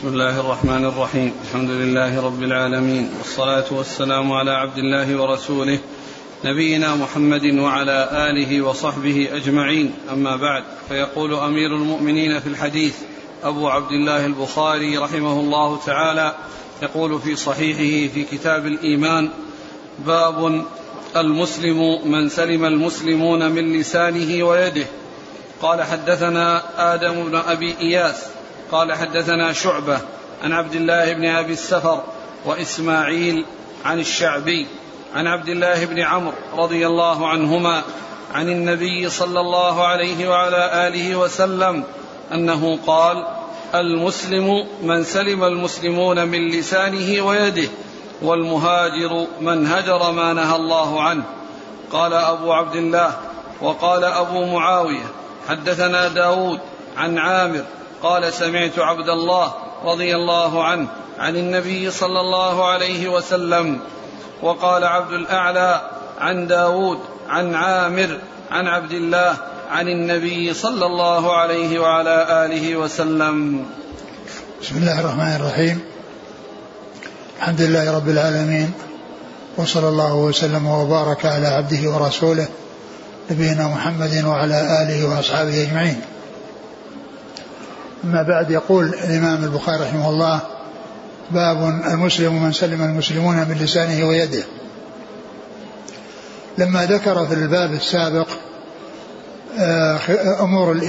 [0.00, 1.32] بسم الله الرحمن الرحيم.
[1.44, 3.10] الحمد لله رب العالمين.
[3.18, 5.78] والصلاة والسلام على عبد الله ورسوله
[6.44, 9.92] نبينا محمد وعلى آله وصحبه أجمعين.
[10.12, 12.94] أما بعد فيقول أمير المؤمنين في الحديث
[13.44, 16.34] أبو عبد الله البخاري رحمه الله تعالى
[16.82, 19.30] يقول في صحيحه في كتاب الإيمان
[20.06, 20.64] باب
[21.16, 24.86] المسلم من سلم المسلمون من لسانه ويده.
[25.62, 26.62] قال حدثنا
[26.94, 28.26] آدم بن أبي إياس
[28.72, 29.98] قال حدثنا شعبة
[30.42, 32.02] عن عبد الله بن أبي السفر
[32.46, 33.44] وإسماعيل
[33.84, 34.66] عن الشعبي
[35.14, 37.82] عن عبد الله بن عمرو رضي الله عنهما
[38.34, 41.84] عن النبي صلى الله عليه وعلى آله وسلم
[42.32, 43.26] أنه قال
[43.74, 47.68] المسلم من سلم المسلمون من لسانه ويده
[48.22, 51.24] والمهاجر من هجر ما نهى الله عنه.
[51.92, 53.16] قال أبو عبد الله
[53.60, 55.06] وقال أبو معاوية
[55.48, 56.60] حدثنا داود
[56.96, 57.64] عن عامر
[58.02, 59.54] قال سمعت عبد الله
[59.84, 63.80] رضي الله عنه عن النبي صلى الله عليه وسلم
[64.42, 68.18] وقال عبد الأعلى عن داود عن عامر
[68.50, 69.36] عن عبد الله
[69.70, 73.66] عن النبي صلى الله عليه وعلى آله وسلم.
[74.62, 75.80] بسم الله الرحمن الرحيم.
[77.38, 78.72] الحمد لله رب العالمين
[79.56, 82.48] وصلى الله وسلم وبارك على عبده ورسوله
[83.30, 86.00] نبينا محمد وعلى آله وأصحابه أجمعين.
[88.04, 90.40] أما بعد يقول الإمام البخاري رحمه الله
[91.30, 94.44] باب المسلم من سلم المسلمون من لسانه ويده.
[96.58, 98.28] لما ذكر في الباب السابق
[99.58, 99.98] آه،
[100.40, 100.80] أمور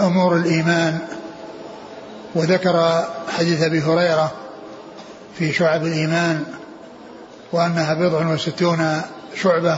[0.00, 0.98] أمور الإيمان
[2.34, 3.04] وذكر
[3.38, 4.32] حديث أبي هريرة
[5.38, 6.44] في شعب الإيمان
[7.52, 9.00] وأنها بضع وستون
[9.34, 9.76] شعبة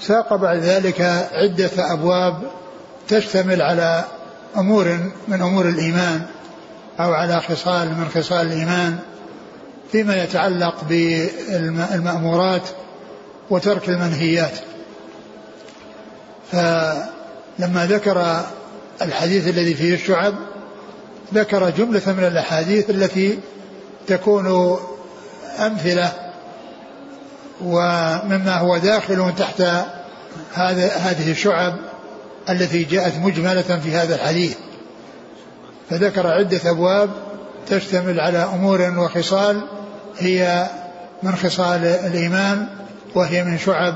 [0.00, 1.00] ساق بعد ذلك
[1.32, 2.42] عدة أبواب
[3.08, 4.04] تشتمل على
[4.56, 4.98] أمور
[5.28, 6.22] من أمور الإيمان
[7.00, 8.98] أو على خصال من خصال الإيمان
[9.92, 12.62] فيما يتعلق بالمأمورات
[13.50, 14.58] وترك المنهيات.
[16.52, 18.44] فلما ذكر
[19.02, 20.34] الحديث الذي فيه الشعب
[21.34, 23.38] ذكر جملة من الأحاديث التي
[24.06, 24.78] تكون
[25.58, 26.12] أمثلة
[27.64, 29.62] ومما هو داخل تحت
[30.54, 31.76] هذه الشعب
[32.50, 34.56] التي جاءت مجملة في هذا الحديث.
[35.90, 37.10] فذكر عدة أبواب
[37.68, 39.62] تشتمل على أمور وخصال
[40.18, 40.66] هي
[41.22, 42.66] من خصال الإيمان
[43.14, 43.94] وهي من شعب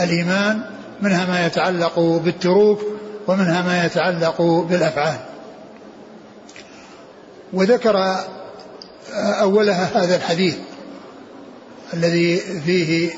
[0.00, 0.62] الإيمان
[1.02, 2.80] منها ما يتعلق بالتروك
[3.26, 5.18] ومنها ما يتعلق بالأفعال.
[7.52, 8.16] وذكر
[9.40, 10.56] أولها هذا الحديث
[11.94, 13.10] الذي فيه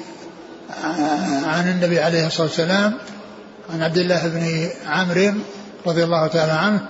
[1.45, 2.95] عن النبي عليه الصلاة والسلام
[3.73, 5.33] عن عبد الله بن عمرو
[5.87, 6.81] رضي الله تعالى عنه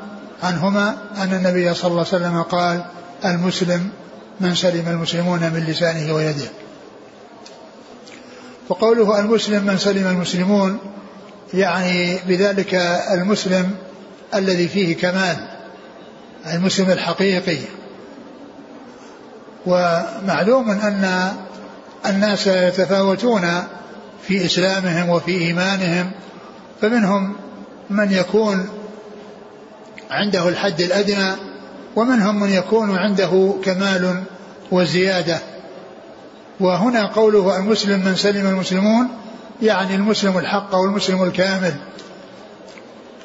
[0.42, 2.84] عنهما أن النبي صلى الله عليه وسلم قال
[3.24, 3.88] المسلم
[4.40, 6.48] من سلم المسلمون من لسانه ويده.
[8.68, 10.78] وقوله المسلم من سلم المسلمون
[11.54, 12.74] يعني بذلك
[13.12, 13.70] المسلم
[14.34, 15.36] الذي فيه كمال
[16.46, 17.58] المسلم الحقيقي.
[19.66, 21.32] ومعلوم أن
[22.06, 23.62] الناس يتفاوتون
[24.28, 26.10] في إسلامهم وفي إيمانهم
[26.82, 27.32] فمنهم
[27.90, 28.68] من يكون
[30.10, 31.32] عنده الحد الأدنى
[31.96, 34.22] ومنهم من يكون عنده كمال
[34.70, 35.38] وزيادة.
[36.60, 39.08] وهنا قوله المسلم من سلم المسلمون
[39.62, 41.74] يعني المسلم الحق أو المسلم الكامل.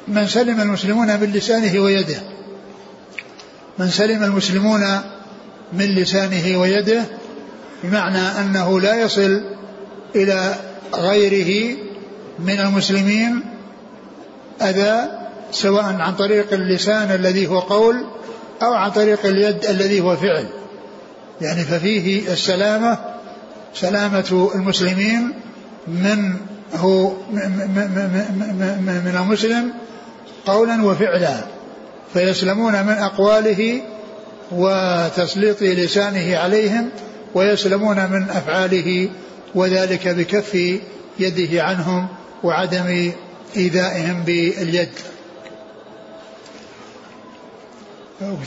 [0.08, 2.22] من سلم المسلمون من لسانه ويده.
[3.78, 5.00] من سلم المسلمون
[5.72, 7.04] من لسانه ويده
[7.84, 9.42] بمعنى أنه لا يصل
[10.16, 10.54] إلى
[10.94, 11.76] غيره
[12.38, 13.40] من المسلمين
[14.62, 15.08] أذى
[15.52, 18.04] سواء عن طريق اللسان الذي هو قول
[18.62, 20.48] أو عن طريق اليد الذي هو فعل.
[21.40, 22.98] يعني ففيه السلامة
[23.74, 25.32] سلامة المسلمين
[25.88, 26.34] من
[26.74, 27.12] هو
[28.80, 29.72] من المسلم
[30.46, 31.44] قولا وفعلا.
[32.12, 33.82] فيسلمون من أقواله
[34.52, 36.88] وتسليط لسانه عليهم
[37.34, 39.08] ويسلمون من أفعاله
[39.54, 40.54] وذلك بكف
[41.18, 42.08] يده عنهم
[42.44, 43.12] وعدم
[43.56, 44.88] إيذائهم باليد.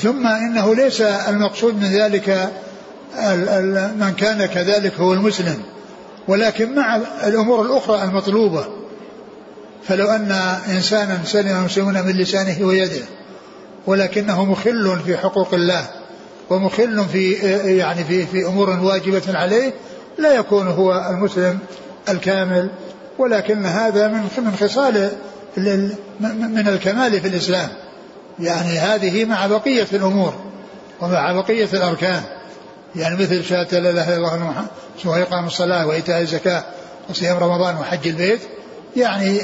[0.01, 2.51] ثم إنه ليس المقصود من ذلك
[3.95, 5.63] من كان كذلك هو المسلم
[6.27, 8.65] ولكن مع الأمور الأخرى المطلوبة.
[9.87, 10.31] فلو أن
[10.69, 13.05] إنسانا سلم المسلمون من لسانه ويده
[13.87, 15.87] ولكنه مخل في حقوق الله
[16.49, 17.31] ومخل في
[17.77, 19.73] يعني في في أمور واجبة عليه
[20.17, 21.59] لا يكون هو المسلم
[22.09, 22.69] الكامل
[23.17, 25.11] ولكن هذا من من خصال
[26.29, 27.69] من الكمال في الإسلام.
[28.39, 30.33] يعني هذه مع بقية الأمور
[31.01, 32.21] ومع بقية الأركان.
[32.95, 34.65] يعني مثل شهادة لا إله إلا الله
[35.05, 36.63] وإقام الصلاة وإيتاء الزكاة
[37.09, 38.39] وصيام رمضان وحج البيت.
[38.95, 39.41] يعني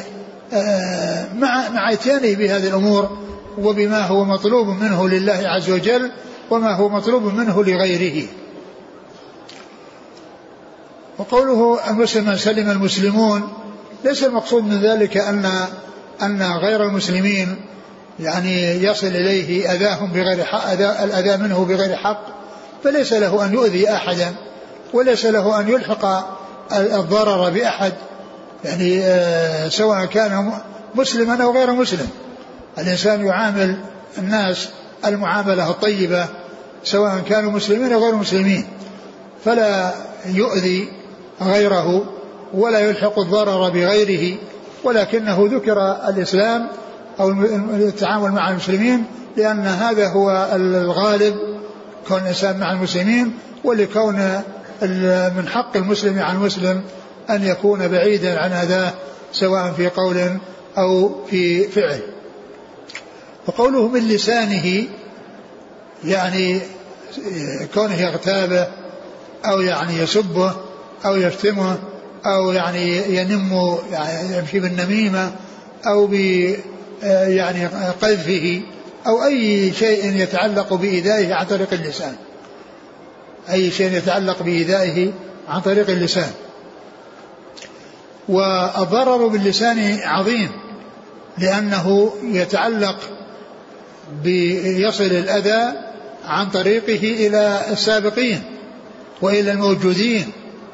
[0.53, 3.17] آه، مع مع اتيانه بهذه الأمور
[3.57, 6.11] وبما هو مطلوب منه لله عز وجل
[6.49, 8.27] وما هو مطلوب منه لغيره.
[11.17, 13.53] وقوله المسلم من سلم المسلمون
[14.03, 15.51] ليس المقصود من ذلك أن
[16.21, 17.55] أن غير المسلمين
[18.19, 20.71] يعني يصل إليه أذاهم بغير حق
[21.03, 22.21] الأذى منه بغير حق
[22.83, 24.35] فليس له أن يؤذي أحدا
[24.93, 26.05] وليس له أن يلحق
[26.71, 27.93] الضرر بأحد
[28.65, 30.51] يعني آه، سواء كان
[30.95, 32.09] مسلما أو غير مسلم.
[32.77, 33.77] الإنسان يعامل
[34.17, 34.69] الناس
[35.05, 36.25] المعاملة الطيبة
[36.83, 38.67] سواء كانوا مسلمين أو غير مسلمين
[39.45, 39.93] فلا
[40.25, 40.89] يؤذي
[41.41, 42.03] غيره
[42.53, 44.37] ولا يلحق الضرر بغيره
[44.83, 46.67] ولكنه ذكر الإسلام
[47.19, 47.29] أو
[47.73, 49.03] التعامل مع المسلمين
[49.37, 51.35] لأن هذا هو الغالب
[52.07, 54.15] كون الإنسان مع المسلمين ولكون
[55.35, 56.81] من حق المسلم على المسلم
[57.29, 58.93] أن يكون بعيدا عن أذاه
[59.31, 60.37] سواء في قول
[60.77, 61.99] أو في فعل.
[63.47, 64.83] وقوله من لسانه
[66.03, 66.61] يعني
[67.73, 68.67] كونه يغتابه
[69.45, 70.53] أو يعني يسبه
[71.05, 71.77] أو يشتمه
[72.25, 75.31] أو يعني ينم يعني يمشي بالنميمة
[75.88, 76.13] أو ب
[77.03, 77.65] يعني
[78.01, 78.61] قذفه
[79.07, 82.15] أو أي شيء يتعلق بإيذائه عن طريق اللسان.
[83.51, 85.13] أي شيء يتعلق بإيذائه
[85.49, 86.31] عن طريق اللسان.
[88.29, 90.51] والضرر باللسان عظيم
[91.38, 92.97] لأنه يتعلق
[94.23, 95.73] بيصل الأذى
[96.25, 98.44] عن طريقه إلى السابقين
[99.21, 100.31] وإلى الموجودين.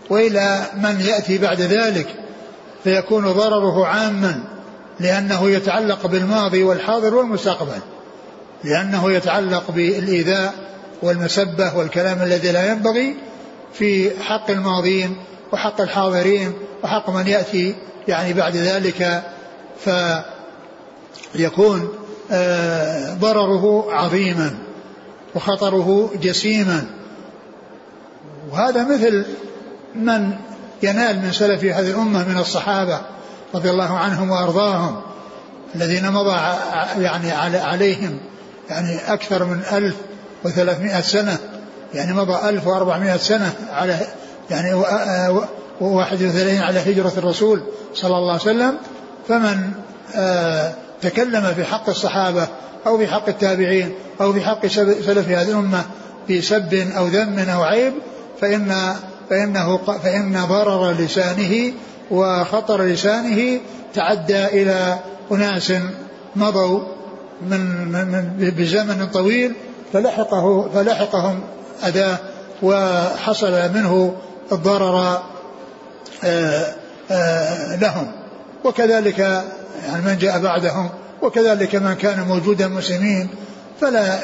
[0.10, 2.08] وإلى من يأتي بعد ذلك
[2.84, 4.44] فيكون ضرره عاما
[5.00, 7.80] لأنه يتعلق بالماضي والحاضر والمستقبل
[8.64, 10.54] لأنه يتعلق بالإيذاء
[11.02, 13.16] والمسبة والكلام الذي لا ينبغي
[13.74, 15.16] في حق الماضين
[15.52, 16.54] وحق الحاضرين
[16.84, 17.76] وحق من يأتي
[18.08, 19.24] يعني بعد ذلك
[21.34, 21.90] فيكون
[22.32, 24.56] آه، ضرره عظيما
[25.36, 26.86] وخطره جسيما.
[28.52, 29.26] وهذا مثل
[29.96, 30.32] من
[30.84, 33.02] ينال من سلف هذه الأمة من الصحابة
[33.56, 35.02] رضي الله عنهم وأرضاهم
[35.76, 36.38] الذين مضى
[36.98, 38.20] يعني عليهم
[38.70, 39.96] يعني أكثر من ألف
[40.44, 41.38] وثلاثمائة سنة
[41.94, 44.00] يعني مضى ألف وأربعمائة سنة على
[44.50, 44.74] يعني
[45.82, 47.64] وواحد وثلاثين على هجرة الرسول
[47.94, 48.78] صلى الله عليه وسلم
[49.28, 49.72] فمن
[50.16, 52.48] آه، تكلم في حق الصحابة
[52.88, 55.84] أو في حق التابعين أو في حق سلف هذه الأمة
[56.28, 57.94] في سب أو ذم أو عيب
[58.42, 58.96] فإن
[59.30, 61.74] فإنه فإن ضرر لسانه
[62.12, 63.60] وخطر لسانه
[63.94, 65.00] تعدى إلى
[65.32, 65.74] أناس
[66.36, 66.80] مضوا
[67.42, 69.54] من, من بزمن طويل
[69.94, 71.40] فلحقه فلحقهم
[71.88, 72.18] أذاه
[72.64, 74.16] وحصل منه
[74.52, 75.22] الضرر
[76.24, 76.76] آه،
[77.12, 78.12] آه، لهم.
[78.64, 80.90] وكذلك يعني من جاء بعدهم
[81.22, 83.30] وكذلك من كان موجودا مسلمين
[83.82, 84.20] فلا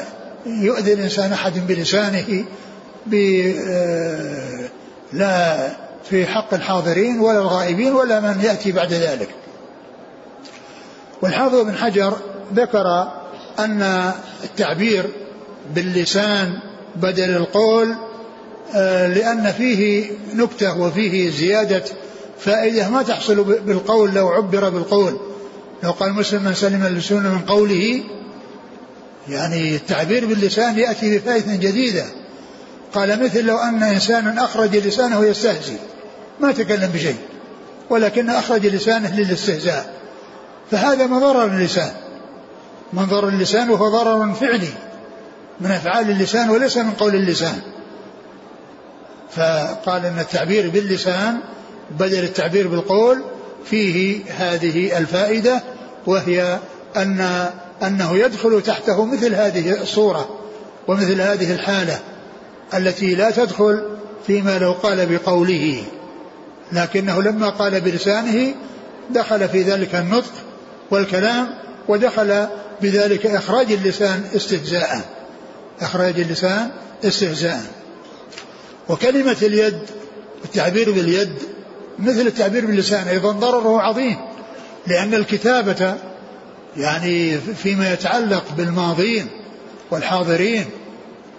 [0.46, 2.44] يؤذي الإنسان أحد بلسانه
[3.14, 4.59] آه،
[5.12, 5.70] لا
[6.10, 9.28] في حق الحاضرين ولا الغائبين ولا من يأتي بعد ذلك.
[11.22, 12.16] والحافظ بن حجر
[12.54, 13.12] ذكر
[13.58, 14.12] أن
[14.44, 15.04] التعبير
[15.74, 16.58] باللسان
[16.96, 17.94] بدل القول
[18.74, 21.84] آه، لأن فيه نكتة وفيه زيادة
[22.38, 25.20] فائدة ما تحصل بالقول لو عبر بالقول.
[25.82, 28.02] لو قال مسلم من سلم اللسان من قوله
[29.28, 32.04] يعني التعبير باللسان يأتي بفائدة جديدة.
[32.94, 35.76] قال مثل لو أن إنسانا أخرج لسانه يستهزي
[36.40, 37.16] ما تكلم بشيء.
[37.90, 39.94] ولكن أخرج لسانه للاستهزاء.
[40.70, 41.90] فهذا مضر اللسان
[42.92, 44.68] منظر اللسان وهو ضرر فعلي.
[45.60, 47.60] من أفعال اللسان وليس من قول اللسان.
[49.30, 51.40] فقال أن التعبير باللسان
[51.90, 53.22] بدل التعبير بالقول
[53.64, 55.62] فيه هذه الفائدة
[56.06, 56.58] وهي
[56.96, 57.50] أن
[57.82, 60.28] أنه يدخل تحته مثل هذه الصورة
[60.88, 61.98] ومثل هذه الحالة.
[62.74, 63.82] التي لا تدخل
[64.26, 65.82] فيما لو قال بقوله
[66.72, 68.54] لكنه لما قال بلسانه
[69.10, 70.32] دخل في ذلك النطق
[70.90, 71.48] والكلام
[71.88, 72.46] ودخل
[72.82, 75.00] بذلك إخراج اللسان استهزاء
[75.80, 76.70] إخراج اللسان
[77.04, 77.62] استهزاء.
[78.88, 79.78] وكلمة اليد
[80.44, 81.32] التعبير باليد
[81.98, 84.16] مثل التعبير باللسان أيضا ضرره عظيم
[84.86, 85.94] لأن الكتابة
[86.76, 89.26] يعني فيما يتعلق بالماضين
[89.90, 90.64] والحاضرين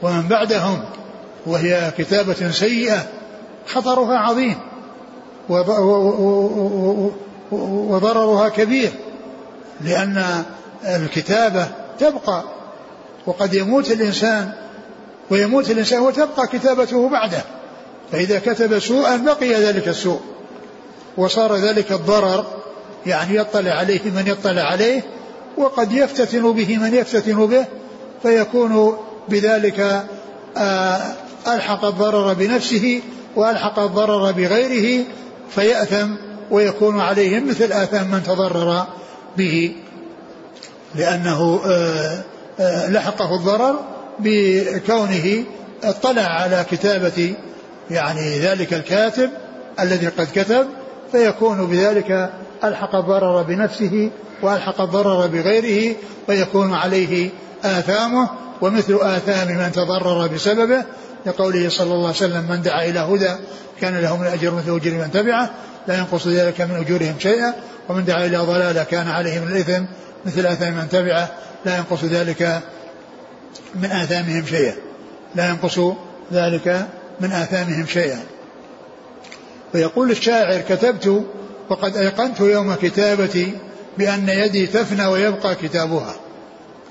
[0.02, 0.84] ومن بعدهم
[1.46, 3.08] وهي كتابة سيئة
[3.68, 4.56] خطرها عظيم
[7.52, 8.92] وضررها كبير
[9.82, 10.44] لأن
[10.86, 11.68] الكتابة
[12.00, 12.44] تبقى
[13.26, 14.52] وقد يموت الإنسان
[15.30, 17.44] ويموت الإنسان وتبقى كتابته بعده
[18.12, 20.20] فإذا كتب سوءا بقي ذلك السوء
[21.18, 22.46] وصار ذلك الضرر
[23.06, 25.02] يعني يطلع عليه من يطلع عليه
[25.58, 27.66] وقد يفتتن به من يفتتن به
[28.24, 28.98] فيكون
[29.30, 30.06] بذلك
[30.58, 31.02] آه،
[31.48, 33.02] ألحق الضرر بنفسه
[33.36, 35.06] وألحق الضرر بغيره
[35.56, 36.08] فيأثم
[36.52, 38.86] ويكون عليهم مثل آثام من تضرر
[39.38, 39.76] به.
[40.96, 42.24] لأنه آه،
[42.60, 43.80] آه، لحقه الضرر
[44.20, 45.44] بكونه
[45.84, 47.36] اطلع على كتابة
[47.92, 49.30] يعني ذلك الكاتب
[49.80, 50.68] الذي قد كتب
[51.12, 52.30] فيكون بذلك
[52.64, 54.10] ألحق الضرر بنفسه
[54.42, 55.96] وألحق الضرر بغيره
[56.30, 57.30] ويكون عليه
[57.64, 58.30] آثامه
[58.62, 60.84] ومثل آثام من تضرر بسببه
[61.26, 63.36] لقوله صلى الله عليه وسلم من دعا إلى هدى
[63.82, 65.50] كان له من الأجر مثل أجر من تبعه
[65.88, 67.54] لا ينقص ذلك من أجورهم شيئا
[67.90, 69.84] ومن دعا إلى ضلالة كان عليه من الإثم
[70.26, 71.32] مثل آثام من تبعه
[71.66, 72.62] لا ينقص ذلك
[73.76, 74.76] من آثامهم شيئا
[75.36, 75.80] لا ينقص
[76.34, 76.88] ذلك
[77.22, 78.20] من آثامهم شيئا.
[79.74, 81.26] ويقول الشاعر كتبت
[81.70, 83.54] وقد أيقنت يوم كتابتي
[83.98, 86.16] بأن يدي تفنى ويبقى كتابها.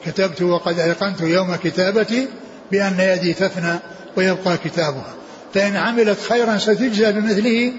[0.07, 2.29] كتبت وقد أيقنت يوم كتابتي
[2.73, 3.79] بأن يدي تفنى
[4.17, 5.15] ويبقى كتابها.
[5.55, 7.73] فإن عملت خيرا ستجزى بمثله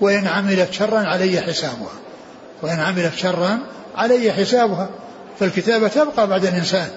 [0.00, 1.92] وإن عملت شرا علي حسابها.
[2.62, 3.58] وإن عملت شرا
[3.96, 4.88] علي حسابها.
[5.40, 6.88] فالكتابة تبقى بعد الإنسان.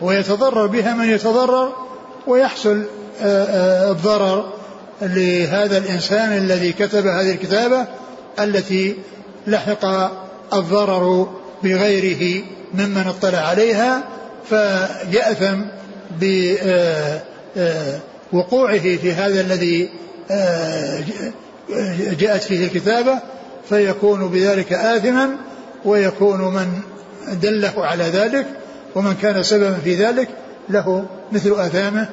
[0.00, 1.72] ويتضرر بها من يتضرر
[2.26, 2.84] ويحصل
[3.22, 4.52] آه، آه، الضرر
[5.02, 7.86] لهذا الإنسان الذي كتب هذه الكتابة
[8.40, 8.96] التي
[9.46, 9.84] لحق
[10.52, 11.28] الضرر
[11.62, 14.02] بغيره ممن اطلع عليها
[14.50, 15.60] فيأثم
[18.32, 19.90] بوقوعه في هذا الذي
[20.30, 21.04] آه،
[22.18, 23.18] جاءت فيه الكتابة
[23.68, 25.36] فيكون بذلك آثما
[25.84, 26.80] ويكون من
[27.32, 28.46] دله على ذلك
[28.94, 30.28] ومن كان سببا في ذلك
[30.68, 32.08] له مثل آثامه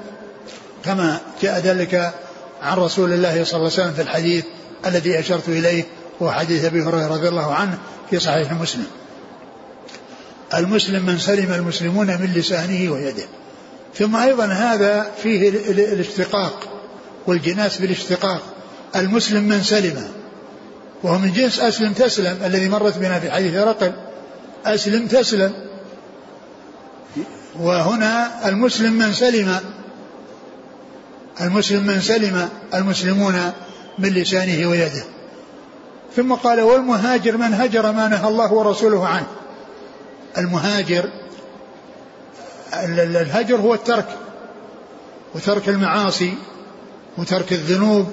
[0.86, 2.13] كما جاء ذلك
[2.62, 4.46] عن رسول الله صلى الله عليه وسلم في الحديث
[4.86, 5.84] الذي أشرت إليه
[6.22, 7.77] هو حديث أبي هريرة رضي الله عنه
[8.10, 8.86] في صحيح مسلم.
[10.53, 13.24] المسلم من سلم المسلمون من لسانه ويده.
[14.00, 16.82] ثم أيضا هذا فيه الاشتقاق
[17.27, 18.42] والجناس بالاشتقاق.
[18.96, 20.08] المسلم من سلم
[21.04, 23.94] وهو من جنس أسلم تسلم الذي مرت بنا في حديث رقل
[24.66, 25.54] أسلم تسلم.
[27.60, 29.60] وهنا المسلم من سلم
[31.42, 33.51] المسلم من سلم المسلمون
[34.00, 35.04] من لسانه ويده.
[36.16, 39.27] ثم قال والمهاجر من هجر ما نهى الله ورسوله عنه.
[40.38, 41.10] المهاجر
[42.74, 44.08] الهجر هو الترك
[45.36, 46.34] وترك المعاصي
[47.18, 48.08] وترك الذنوب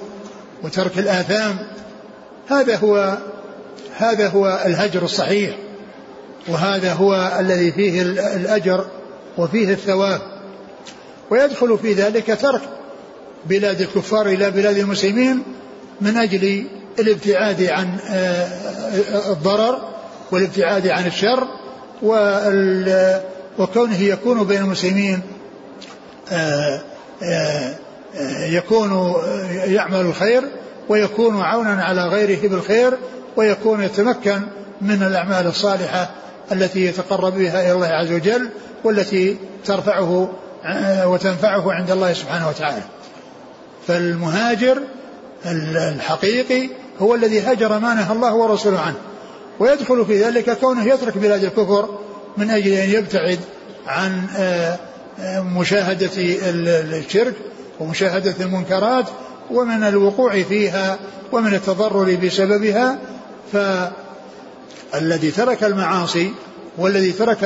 [0.63, 1.57] وترك الآثام.
[2.47, 3.17] هذا هو
[3.97, 5.57] هذا هو الهجر الصحيح
[6.47, 8.01] وهذا هو الذي فيه
[8.35, 8.85] الأجر
[9.37, 10.21] وفيه الثواب.
[11.29, 12.61] ويدخل في ذلك ترك
[13.45, 15.43] بلاد الكفار إلى بلاد المسلمين
[16.01, 16.67] من أجل
[16.99, 19.81] الابتعاد عن آه، آه، الضرر
[20.31, 21.47] والابتعاد عن الشر
[23.59, 25.21] وكونه يكون بين المسلمين
[26.31, 26.81] آه،
[28.39, 29.15] يكون
[29.65, 30.43] يعمل الخير
[30.89, 32.97] ويكون عونا على غيره بالخير
[33.37, 34.41] ويكون يتمكن
[34.81, 36.09] من الأعمال الصالحة
[36.51, 38.49] التي يتقرب بها إلى الله عز وجل
[38.83, 40.29] والتي ترفعه
[41.05, 42.81] وتنفعه عند الله سبحانه وتعالى.
[43.87, 44.77] فالمهاجر
[45.45, 46.69] الحقيقي
[47.01, 48.95] هو الذي هجر ما نهى الله ورسوله عنه
[49.59, 51.99] ويدخل في ذلك كونه يترك بلاد الكفر
[52.37, 53.39] من أجل أن يبتعد
[53.87, 54.79] عن آه،
[55.19, 57.33] آه، مشاهدة الشرك
[57.79, 59.05] ومشاهدة المنكرات
[59.51, 60.97] ومن الوقوع فيها
[61.31, 62.97] ومن التضرر بسببها
[63.53, 66.31] فالذي ترك المعاصي
[66.77, 67.37] والذي ترك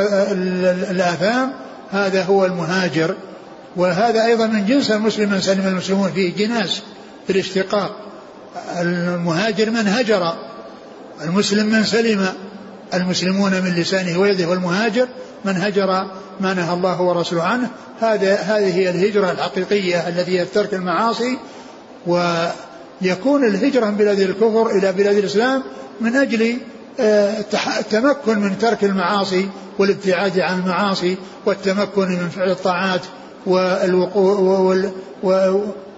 [0.91, 1.51] الآثام
[1.91, 3.15] هذا هو المهاجر.
[3.75, 6.81] وهذا أيضا من جنس المسلم من سلم المسلمون فيه جناس
[7.27, 7.95] في الاشتقاق.
[8.79, 10.33] المهاجر من هجر
[11.23, 12.27] المسلم من سلم.
[12.93, 15.07] المسلمون من لسانه ويده والمهاجر
[15.45, 15.87] من هجر
[16.41, 17.69] ما نهى الله ورسوله عنه.
[18.01, 21.37] هذا هذه هي الهجرة الحقيقية التي هي ترك المعاصي
[22.07, 25.63] ويكون الهجرة من بلاد الكفر إلى بلاد الإسلام
[26.01, 26.57] من أجل
[26.99, 27.45] آه،
[27.79, 33.01] التمكن من ترك المعاصي والابتعاد عن المعاصي والتمكن من فعل الطاعات
[33.45, 34.39] والوقوع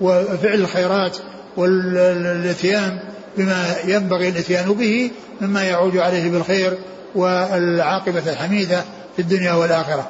[0.01, 1.17] وفعل الخيرات
[1.57, 2.99] والاتيان.
[3.37, 5.11] بما ينبغي الاتيان به
[5.41, 6.77] مما يعود عليه بالخير
[7.15, 8.83] والعاقبة الحميدة
[9.15, 10.09] في الدنيا والآخرة.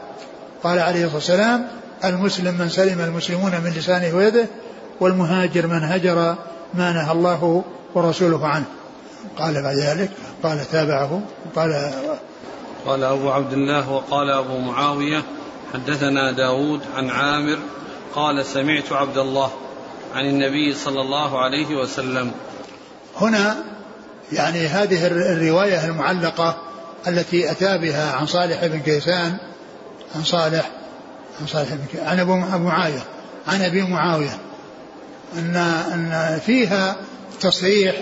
[0.63, 1.67] قال عليه الصلاة والسلام
[2.05, 4.45] المسلم من سلم المسلمون من لسانه ويده
[4.99, 6.35] والمهاجر من هجر
[6.73, 7.63] ما نهى الله
[7.95, 8.65] ورسوله عنه.
[9.37, 10.11] قال بعد ذلك
[10.43, 11.21] قال تابعه
[11.55, 11.91] قال
[12.85, 15.23] قال أبو عبد الله وقال أبو معاوية
[15.73, 17.57] حدثنا داود عن عامر
[18.15, 19.51] قال سمعت عبد الله
[20.15, 22.31] عن النبي صلى الله عليه وسلم
[23.21, 23.55] هنا
[24.31, 26.57] يعني هذه الرواية المعلقة
[27.07, 29.37] التي أتى بها عن صالح بن كيسان
[30.15, 30.69] عن صالح
[31.41, 33.03] عن صالح بن كيسان عن أبو معاوية
[33.47, 34.37] عن أبي معاوية.
[35.37, 35.55] أن
[35.93, 36.95] أن فيها
[37.41, 37.95] تصريح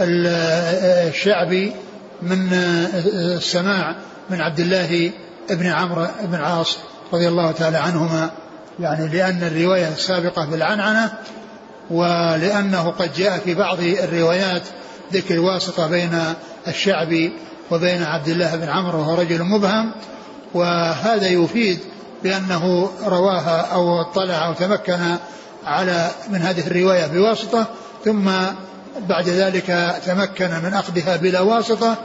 [0.00, 1.72] الشعبي
[2.22, 2.52] من
[3.14, 3.96] السماع
[4.30, 5.10] من عبد الله
[5.50, 6.78] بن عمرو بن العاص
[7.12, 8.30] رضي الله تعالى عنهما.
[8.80, 11.12] يعني لأن الرواية السابقة بالعنعنة
[11.90, 14.62] ولأنه قد جاء في بعض الروايات
[15.12, 16.18] ذكر الواسطة بين
[16.68, 17.32] الشعبي
[17.70, 19.92] وبين عبد الله بن عمرو وهو رجل مبهم
[20.54, 21.78] وهذا يفيد
[22.22, 24.98] بأنه رواها أو اطلع أو تمكن
[25.64, 27.66] على من هذه الرواية بواسطة
[28.04, 28.30] ثم
[29.08, 31.96] بعد ذلك تمكن من أخذها بلا واسطة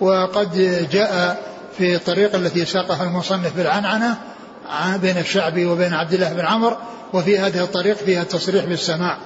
[0.00, 0.56] وقد
[0.92, 1.42] جاء
[1.78, 4.18] في الطريقة التي ساقها المصنف بالعنعنة
[4.96, 6.76] بين الشعبي وبين عبد الله بن عمرو
[7.12, 9.18] وفي هذه الطريق فيها التصريح بالسماع.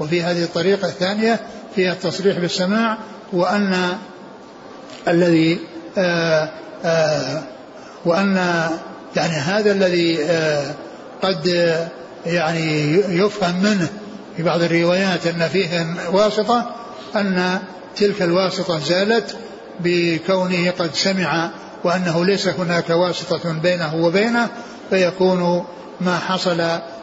[0.00, 1.40] وفي هذه الطريقة الثانية
[1.74, 2.98] فيها التصريح بالسماع
[3.32, 3.96] وأن
[5.08, 5.58] الذي
[5.98, 6.48] آآ
[6.84, 7.42] آآ
[8.04, 8.36] وأن
[9.16, 10.18] يعني هذا الذي
[11.22, 11.46] قد
[12.26, 13.88] يعني يفهم منه
[14.36, 16.70] في بعض الروايات أن فيه واسطة
[17.16, 17.58] أن
[17.96, 19.36] تلك الواسطة زالت
[19.80, 21.50] بكونه قد سمع
[21.84, 24.48] وأنه ليس هناك واسطة بينه وبينه
[24.90, 25.64] فيكون
[26.00, 26.60] ما حصل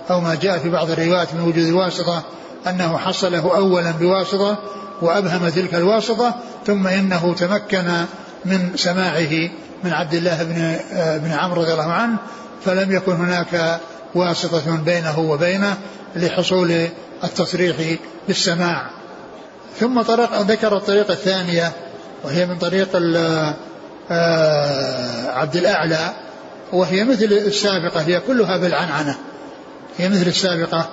[0.10, 2.24] أو ما جاء في بعض الروايات من وجود الواسطة
[2.68, 4.58] أنه حصله أولا بواسطة
[5.02, 6.36] وأبهم تلك الواسطة
[6.68, 8.06] ثم إنه تمكن
[8.46, 9.50] من سماعه
[9.84, 10.80] من عبد الله بن
[11.20, 12.18] بن عمرو رضي الله عنه
[12.66, 13.80] فلم يكن هناك
[14.16, 15.78] واسطة بينه وبينه
[16.16, 16.88] لحصول
[17.24, 17.76] التصريح
[18.28, 18.90] بالسماع.
[19.80, 21.72] ثم طريق ذكر الطريقة الثانية
[22.24, 22.96] وهي من طريق
[25.36, 26.14] عبد الأعلى
[26.74, 29.16] وهي مثل السابقة هي كلها بالعنعنة.
[29.98, 30.90] هي مثل السابقة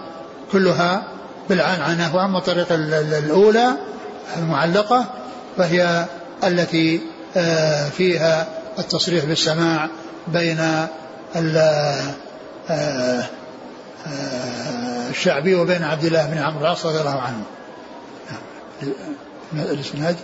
[0.53, 1.03] كلها
[1.51, 2.75] بالعنعنة وأما الطريقة
[3.19, 3.77] الأولى
[4.37, 5.05] المعلقة
[5.57, 6.07] فهي
[6.45, 7.01] التي
[7.97, 9.89] فيها التصريح بالسماع
[10.29, 10.87] بين
[15.11, 17.43] الشعبي وبين عبد الله بن عمرو العاص رضي الله عنه.
[19.53, 20.17] الإسناد؟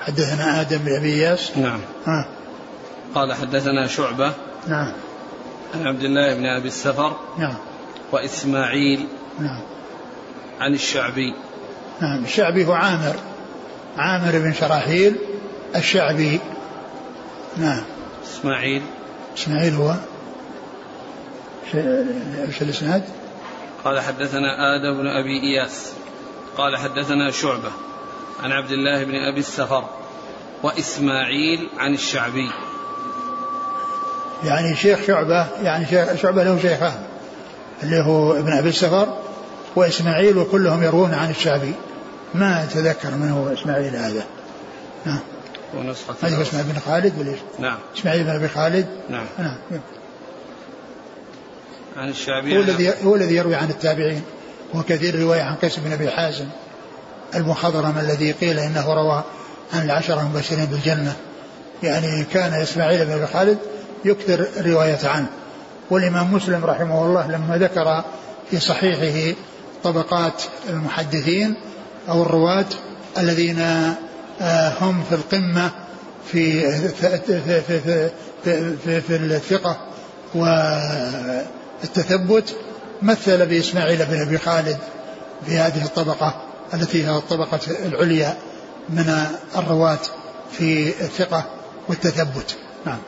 [0.00, 1.56] حدثنا آدم بن أبي إياس.
[1.56, 1.80] نعم.
[2.06, 2.28] ها.
[3.14, 4.32] قال حدثنا شعبة.
[4.68, 4.92] نعم.
[5.74, 7.16] عن عبد الله بن أبي السفر.
[7.38, 7.54] نعم.
[8.12, 9.08] وإسماعيل.
[9.38, 9.60] نعم.
[10.60, 11.34] عن الشعبي.
[12.00, 13.14] نعم الشعبي هو عامر.
[13.96, 15.16] عامر بن شراحيل
[15.76, 16.40] الشعبي.
[17.56, 17.82] نعم.
[18.24, 18.82] إسماعيل.
[19.38, 19.94] إسماعيل هو.
[21.74, 23.04] إيش الإسناد؟
[23.84, 25.92] قال حدثنا آدم بن أبي إياس.
[26.56, 27.70] قال حدثنا شعبة
[28.42, 29.84] عن عبد الله بن أبي السفر
[30.62, 32.50] وإسماعيل عن الشعبي.
[34.44, 37.02] يعني شيخ شعبة يعني شيخ شعبة له شيخان
[37.82, 39.18] اللي هو ابن أبي السفر
[39.76, 41.74] وإسماعيل وكلهم يروون عن الشعبي.
[42.34, 44.24] ما أتذكر من هو إسماعيل هذا.
[45.06, 45.18] نعم.
[45.74, 47.78] ونسخة اسمه ابن خالد ولا نعم.
[47.98, 48.86] إسماعيل بن أبي خالد.
[49.10, 49.26] نعم.
[49.38, 49.56] نعم.
[51.96, 52.58] عن الشعبي.
[52.58, 54.22] هو الذي هو الذي يروي عن التابعين.
[54.74, 56.46] وكثير رواية عن قيس بن أبي حازم
[57.34, 59.22] المخضرم الذي قيل إنه روى
[59.72, 61.16] عن العشرة المبشرين بالجنة.
[61.82, 63.58] يعني كان إسماعيل بن أبي خالد
[64.04, 65.26] يكثر الرواية عنه.
[65.90, 68.04] والإمام مسلم رحمه الله لما ذكر
[68.50, 69.36] في صحيحه
[69.84, 71.54] طبقات المحدثين
[72.08, 72.66] أو الرواة
[73.18, 73.60] الذين
[74.40, 75.70] آه، هم في القمة
[76.32, 78.10] في في في
[78.44, 79.76] في, في, الثقة
[80.34, 81.44] والتثبت.
[83.02, 84.78] مثل بإسماعيل بن أبي خالد
[85.46, 86.42] في هذه الطبقة
[86.74, 88.36] التي هي الطبقة العليا
[88.88, 89.98] من الرواة
[90.52, 91.44] في الثقة
[91.88, 92.56] والتثبت.
[92.86, 92.98] نعم.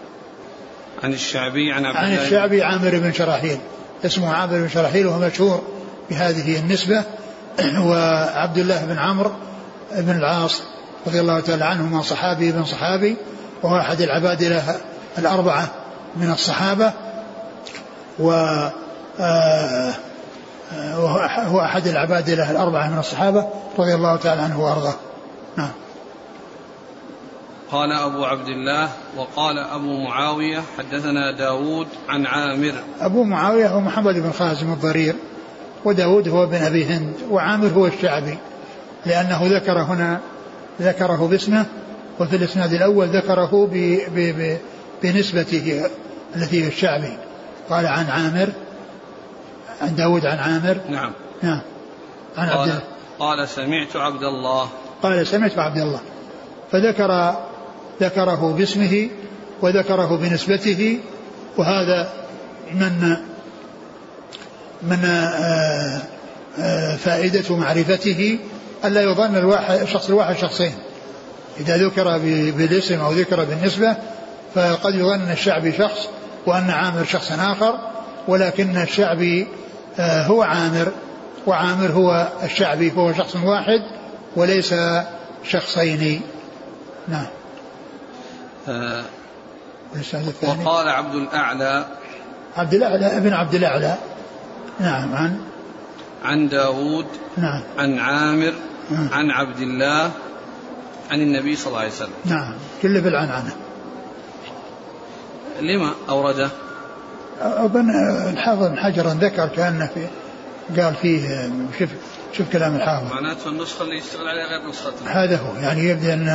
[1.02, 3.58] عن الشعبي عن عبد عن الشعبي عامر بن شراحيل.
[4.04, 5.62] اسمه عامر بن شراحيل وهو مشهور.
[6.10, 7.04] بهذه النسبة
[7.78, 9.30] وعبد الله بن عمرو
[9.92, 10.62] بن العاص
[11.06, 13.16] رضي الله تعالى عنهما صحابي بن صحابي
[13.62, 14.76] وهو أحد العبادلة
[15.18, 15.68] الأربعة
[16.16, 16.92] من الصحابة
[18.18, 18.30] و
[19.20, 19.94] آه،
[20.72, 24.94] آه، وهو هو أحد العبادلة الأربعة من الصحابة رضي الله تعالى عنه وأرضاه.
[25.56, 25.70] نعم.
[27.70, 32.74] قال أبو عبد الله وقال أبو معاوية حدثنا داود عن عامر.
[33.00, 35.14] أبو معاوية هو محمد بن خازم الضرير.
[35.84, 38.38] وداود هو بن أبي هند وعامر هو الشعبي
[39.06, 40.20] لأنه ذكر هنا
[40.80, 41.66] ذكره باسمه
[42.20, 44.56] وفي الإسناد الأول ذكره ب ب
[45.02, 45.90] بنسبته
[46.36, 47.16] التي هي الشعبي.
[47.70, 48.48] قال عن عامر
[49.80, 50.80] عن داود عن عامر.
[50.88, 51.12] نعم.
[51.42, 51.60] نعم.
[52.36, 52.82] عن عبد قال, الله.
[53.18, 54.68] قال سمعت عبد الله.
[55.02, 56.00] قال سمعت عبد الله.
[56.72, 57.36] فذكر
[58.00, 59.08] ذكره باسمه
[59.62, 61.00] وذكره بنسبته
[61.56, 62.12] وهذا
[62.72, 63.16] من
[64.82, 65.28] من
[66.96, 68.38] فائدة معرفته
[68.84, 70.74] ألا يظن الواحد الشخص الواحد شخصين.
[71.60, 72.18] إذا ذكر
[72.56, 73.96] بالاسم أو ذكر بالنسبة
[74.54, 76.08] فقد يظن الشعبي شخص
[76.46, 77.78] وأن عامر شخص آخر
[78.28, 79.46] ولكن الشعبي
[80.00, 80.92] هو عامر
[81.46, 83.80] وعامر هو الشعبي فهو شخص واحد
[84.36, 84.74] وليس
[85.44, 86.22] شخصين.
[87.08, 87.26] نعم.
[88.68, 89.02] آه
[90.42, 91.86] وقال عبد الأعلى
[92.56, 93.94] عبد الأعلى ابن عبد الأعلى.
[94.82, 95.38] نعم عن؟
[96.24, 97.62] عن داود نعم.
[97.78, 98.52] عن عامر
[98.90, 99.08] نعم.
[99.12, 100.10] عن عبد الله
[101.10, 102.12] عن النبي صلى الله عليه وسلم.
[102.24, 102.54] نعم.
[102.82, 103.52] كله بالعنعنة
[105.60, 106.48] لما أورده؟
[107.40, 107.90] ابن
[108.30, 110.06] الحافظ بن حجر ذكر كأنه في
[110.80, 111.88] قال فيه شوف
[112.32, 113.12] شوف كلام الحافظ.
[113.12, 115.62] معناته النسخة اللي يشتغل عليها غير نسخته هذا هو.
[115.62, 116.28] يعني يبدو أن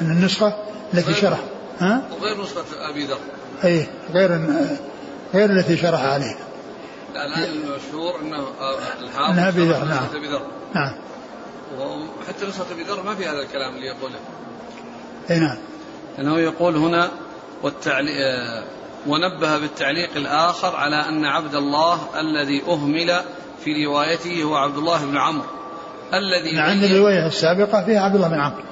[0.00, 0.54] أن النسخة
[0.94, 1.38] التي شرح.
[1.80, 3.18] ها؟ وغير نسخة أبي ذر.
[3.64, 4.40] أي غير
[5.34, 6.36] غير التي شرح عليه.
[7.16, 8.46] الآن المشهور أنه
[9.02, 9.84] الحافظ أنها أبي ذر.
[9.84, 10.04] نعم.
[10.74, 10.94] نعم
[11.78, 14.16] وحتى نسخة أبي ذر ما في هذا الكلام اللي يقوله.
[15.30, 15.56] أي نعم.
[16.18, 17.10] لأنه يقول هنا
[17.62, 18.14] والتعليق
[19.06, 23.20] ونبه بالتعليق الآخر على أن عبد الله الذي أهمل
[23.64, 25.46] في روايته هو عبد الله بن عمرو.
[26.14, 28.62] الذي عند الرواية السابقة فيها عبد الله بن عمرو.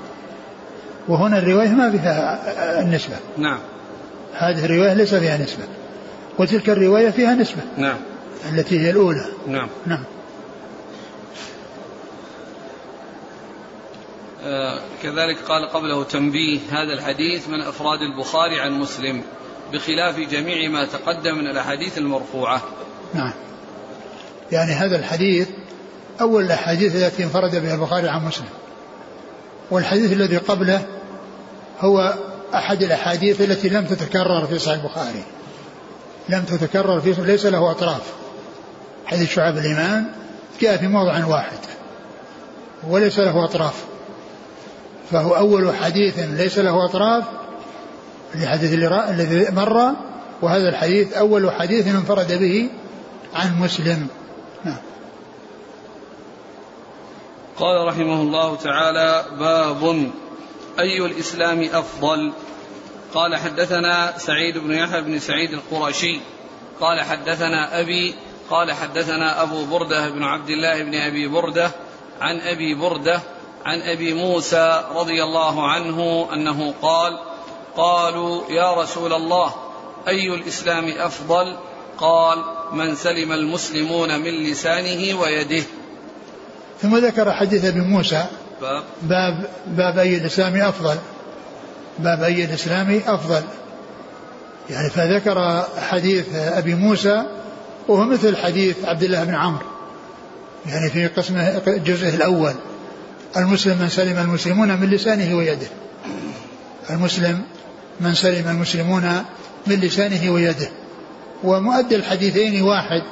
[1.09, 3.17] وهنا الرواية ما فيها النسبة.
[3.39, 3.59] نعم.
[4.35, 5.65] هذه الرواية ليس فيها نسبة.
[6.39, 7.63] وتلك الرواية فيها نسبة.
[7.77, 7.97] نعم.
[8.53, 9.27] التي هي الأولى.
[9.47, 9.69] نعم.
[9.87, 10.05] نعم.
[14.45, 19.23] آه كذلك قال قبله تنبيه هذا الحديث من أفراد البخاري عن مسلم
[19.73, 22.63] بخلاف جميع ما تقدم من الأحاديث المرفوعة.
[23.15, 23.33] نعم.
[24.53, 25.49] يعني هذا الحديث
[26.21, 28.49] أول الأحاديث التي انفرد بها البخاري عن مسلم.
[29.71, 30.87] والحديث الذي قبله
[31.81, 32.15] هو
[32.55, 35.25] أحد الأحاديث التي لم تتكرر في صحيح البخاري.
[36.29, 38.22] لم تتكرر في ليس له أطراف.
[39.13, 40.05] حديث شعب الإيمان
[40.61, 41.59] جاء في موضع واحد
[42.89, 43.85] وليس له أطراف.
[45.11, 47.25] فهو أول حديث ليس له أطراف
[48.35, 48.73] الحديث
[49.11, 49.93] الذي مر
[50.43, 52.71] وهذا الحديث أول حديث انفرد به
[53.35, 54.07] عن مسلم.
[54.65, 54.77] نعم.
[57.57, 60.11] قال رحمه الله تعالى باب
[60.79, 62.33] أي الإسلام أفضل؟
[63.15, 66.21] قال حدثنا سعيد بن يحيى بن سعيد القرشي
[66.81, 68.15] قال حدثنا أبي
[68.51, 71.71] قال حدثنا أبو بردة بن عبد الله بن أبي بردة
[72.21, 73.21] عن أبي بردة
[73.65, 77.19] عن أبي موسى رضي الله عنه أنه قال
[77.77, 79.55] قالوا يا رسول الله
[80.09, 81.57] أي الإسلام أفضل؟
[81.99, 82.39] قال
[82.73, 85.63] من سلم المسلمون من لسانه ويده.
[86.83, 88.25] ثم ذكر حديث أبي موسى
[88.61, 88.83] باب.
[89.03, 90.97] باب باب أي الإسلام أفضل.
[91.99, 93.43] باب أي الإسلام أفضل.
[94.71, 97.25] يعني فذكر حديث أبي موسى
[97.89, 99.67] وهو مثل حديث عبد الله بن عمرو.
[100.67, 102.53] يعني في قسمه جزءه الأول.
[103.37, 105.67] المسلم من سلم المسلمون من لسانه ويده.
[106.91, 107.43] المسلم
[108.01, 109.25] من سلم المسلمون
[109.67, 110.69] من لسانه ويده.
[111.45, 113.03] ومؤدي الحديثين واحد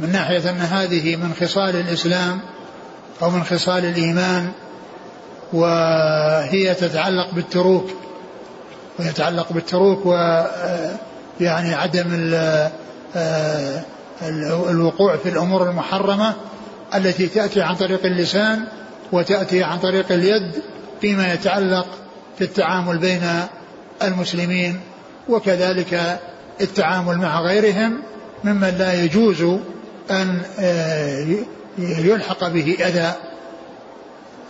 [0.00, 2.40] من ناحية أن هذه من خصال الإسلام
[3.22, 4.48] أو من خصال الإيمان
[5.52, 7.90] وهي تتعلق بالتروك.
[8.98, 10.12] ويتعلق بالتروك و
[11.40, 12.06] يعني عدم
[14.70, 16.34] الوقوع في الأمور المحرمة
[16.94, 18.64] التي تأتي عن طريق اللسان
[19.12, 20.62] وتأتي عن طريق اليد
[21.00, 21.86] فيما يتعلق
[22.38, 23.22] في التعامل بين
[24.02, 24.80] المسلمين
[25.28, 26.20] وكذلك
[26.60, 28.02] التعامل مع غيرهم
[28.44, 29.58] ممن لا يجوز
[30.10, 30.42] أن
[31.78, 33.12] يلحق به أذى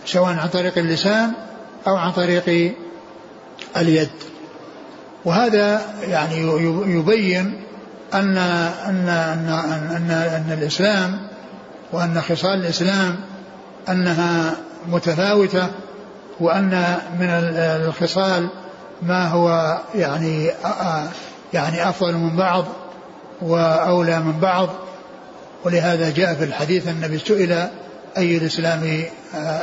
[0.05, 1.31] سواء عن طريق اللسان
[1.87, 2.73] أو عن طريق
[3.77, 4.09] اليد.
[5.25, 6.37] وهذا يعني
[6.87, 7.63] يبين
[8.13, 9.49] أن أن أن
[9.95, 11.17] أن, أن الإسلام
[11.91, 13.15] وأن خصال الإسلام
[13.89, 14.55] أنها
[14.87, 15.67] متفاوتة
[16.39, 18.49] وأن من الخصال
[19.01, 20.51] ما هو يعني
[21.53, 22.65] يعني أفضل من بعض
[23.41, 24.69] وأولى من بعض.
[25.63, 27.67] ولهذا جاء في الحديث النبي سئل
[28.17, 29.03] أي الإسلام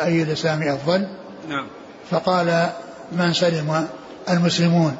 [0.04, 1.06] أي الإسلام أفضل؟
[1.48, 1.66] نعم.
[2.10, 2.66] فقال
[3.12, 3.86] من سلم
[4.30, 4.96] المسلمون.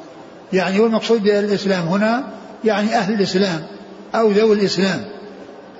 [0.53, 2.23] يعني والمقصود بالإسلام هنا
[2.63, 3.63] يعني أهل الإسلام
[4.15, 5.05] أو ذوي الإسلام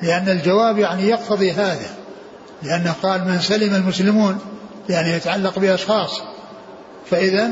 [0.02, 1.89] لأن الجواب يعني يقتضي هذا
[2.63, 4.39] لأنه قال من سلم المسلمون
[4.89, 6.22] يعني يتعلق بأشخاص.
[7.10, 7.50] فإذا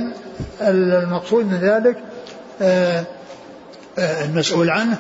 [0.62, 1.98] المقصود من ذلك
[3.98, 4.98] المسؤول عنه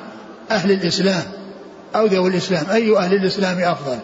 [0.51, 1.23] أهل الإسلام
[1.95, 2.65] أو ذوي الإسلام.
[2.71, 3.99] أي أهل الإسلام أفضل؟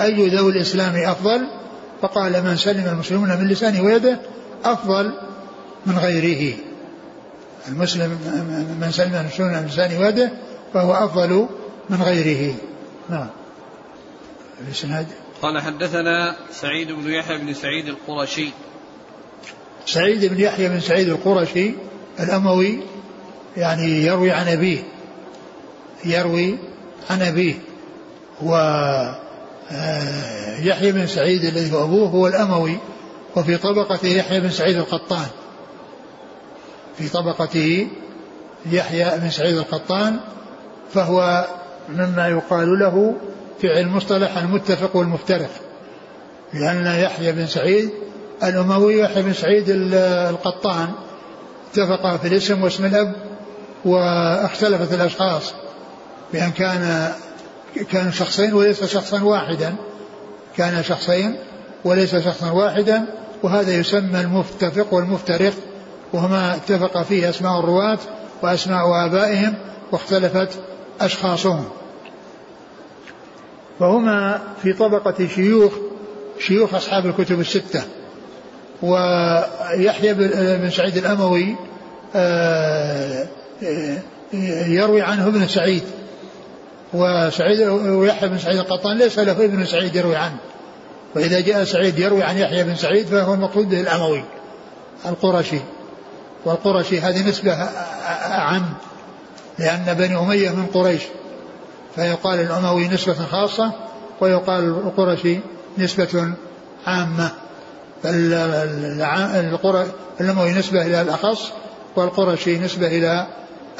[0.00, 1.46] أي ذوي الإسلام أفضل؟
[2.02, 4.18] فقال من سلم المسلمون من لسانه ويده
[4.64, 5.12] أفضل
[5.86, 6.56] من غيره.
[7.68, 8.10] المسلم
[8.80, 10.32] من سلم المسلمون من لسانه ويده
[10.74, 11.48] فهو أفضل
[11.90, 12.54] من غيره.
[13.10, 13.28] نعم.
[14.60, 15.06] الإسناد؟
[15.42, 18.50] قال حدثنا سعيد بن يحيى بن سعيد القرشي.
[19.86, 21.74] سعيد بن يحيى بن سعيد القرشي
[22.20, 22.80] الأموي
[23.56, 24.82] يعني يروي عن أبيه.
[26.04, 26.58] يروي
[27.10, 27.54] عن أبيه.
[28.42, 28.54] و
[29.70, 32.78] آه، يحيى بن سعيد الذي هو أبوه هو الأموي
[33.36, 35.26] وفي طبقته يحيى بن سعيد القطان.
[36.98, 37.88] في طبقته
[38.66, 40.20] يحيى بن سعيد القطان
[40.94, 41.46] فهو
[41.88, 43.14] مما يقال له
[43.60, 45.50] في المصطلح المتفق والمفترق.
[46.54, 47.90] لأن يحيى بن سعيد
[48.42, 50.88] الأموي ويحيى بن سعيد القطان.
[51.70, 53.14] اتفقا في الاسم واسم الأب
[53.84, 55.54] واختلفت الأشخاص
[56.32, 57.12] بأن كان
[57.92, 59.74] كان شخصين وليس شخصا واحدا.
[60.56, 61.36] كان شخصين
[61.84, 63.04] وليس شخصا واحدا
[63.42, 65.52] وهذا يسمى المفتفق والمفترق.
[66.12, 67.98] وهما اتفق فيه أسماء الرواة
[68.42, 69.54] وأسماء آبائهم
[69.92, 70.48] واختلفت
[71.00, 71.64] أشخاصهم.
[73.80, 75.72] فهما في طبقة شيوخ
[76.38, 77.82] شيوخ أصحاب الكتب الستة.
[78.82, 81.56] ويحيى بن سعيد الأموي
[82.14, 83.26] آه،
[84.66, 85.82] يروي عنه ابن سعيد.
[86.94, 90.36] وسعيد ويحيى بن سعيد القطان ليس له ابن سعيد يروي عنه.
[91.16, 94.24] وإذا جاء سعيد يروي عن يحيى بن سعيد فهو المقصود به الأموي
[95.06, 95.58] القرشي.
[96.44, 98.64] والقرشي هذه نسبة أعم
[99.58, 101.02] لأن بني أمية من قريش.
[101.94, 103.72] فيقال الأموي نسبة خاصة
[104.20, 105.38] ويقال القرشي
[105.78, 106.32] نسبة
[106.86, 107.30] عامة.
[110.20, 111.52] الأموي نسبة إلى الأخص
[111.96, 113.26] والقرشي نسبة إلى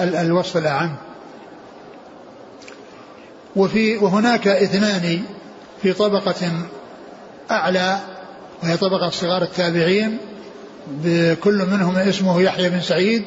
[0.01, 0.97] الوصف الأعم
[3.57, 5.23] وفي وهناك اثنان
[5.83, 6.53] في طبقة
[7.51, 7.99] أعلى
[8.62, 10.18] وهي طبقة صغار التابعين
[11.44, 13.24] كل منهم اسمه يحيى بن سعيد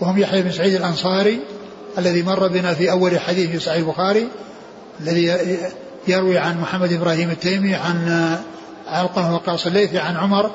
[0.00, 1.40] وهم يحيى بن سعيد الأنصاري
[1.98, 4.28] الذي مر بنا في أول حديث في صحيح البخاري
[5.00, 5.58] الذي
[6.08, 8.36] يروي عن محمد إبراهيم التيمي عن
[8.86, 10.50] علقمة وقاص الليثي عن عمر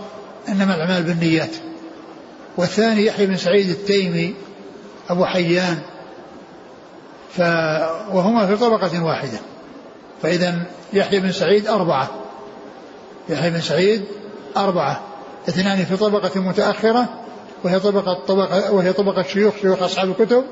[0.49, 1.55] إنما الأعمال بالنيات.
[2.57, 4.35] والثاني يحيى بن سعيد التيمي
[5.09, 5.79] أبو حيان
[7.35, 7.39] ف
[8.11, 9.37] وهما في طبقة واحدة.
[10.21, 12.09] فإذا يحيى بن سعيد أربعة.
[13.29, 14.05] يحيى بن سعيد
[14.57, 15.12] أربعة.
[15.49, 17.09] اثنان في طبقة متأخرة
[17.63, 20.43] وهي طبقة طبقة وهي طبقة شيوخ شيوخ أصحاب الكتب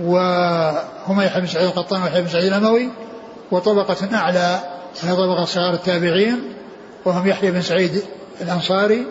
[0.00, 2.88] وهما يحيى بن سعيد القطان ويحيى بن سعيد الأموي
[3.50, 4.60] وطبقة أعلى
[5.04, 6.54] وهي طبقة صغار التابعين
[7.04, 8.02] وهم يحيى بن سعيد
[8.40, 9.06] الأنصاري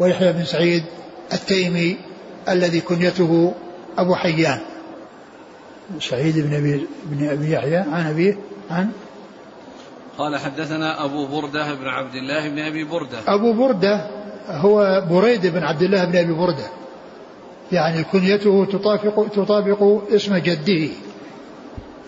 [0.00, 0.84] ويحيى بن سعيد
[1.32, 1.96] التيمي
[2.48, 3.54] الذي كنيته
[3.98, 4.60] أبو حيان.
[6.00, 8.38] سعيد بن أبي بن أبي يحيى عن أبيه
[8.70, 8.90] عن؟
[10.18, 13.18] قال حدثنا أبو بردة بن عبد الله بن أبي بردة.
[13.26, 16.66] أبو بردة هو بريد بن عبد الله بن أبي بردة.
[17.72, 20.88] يعني كنيته تطابق تطابق اسم جده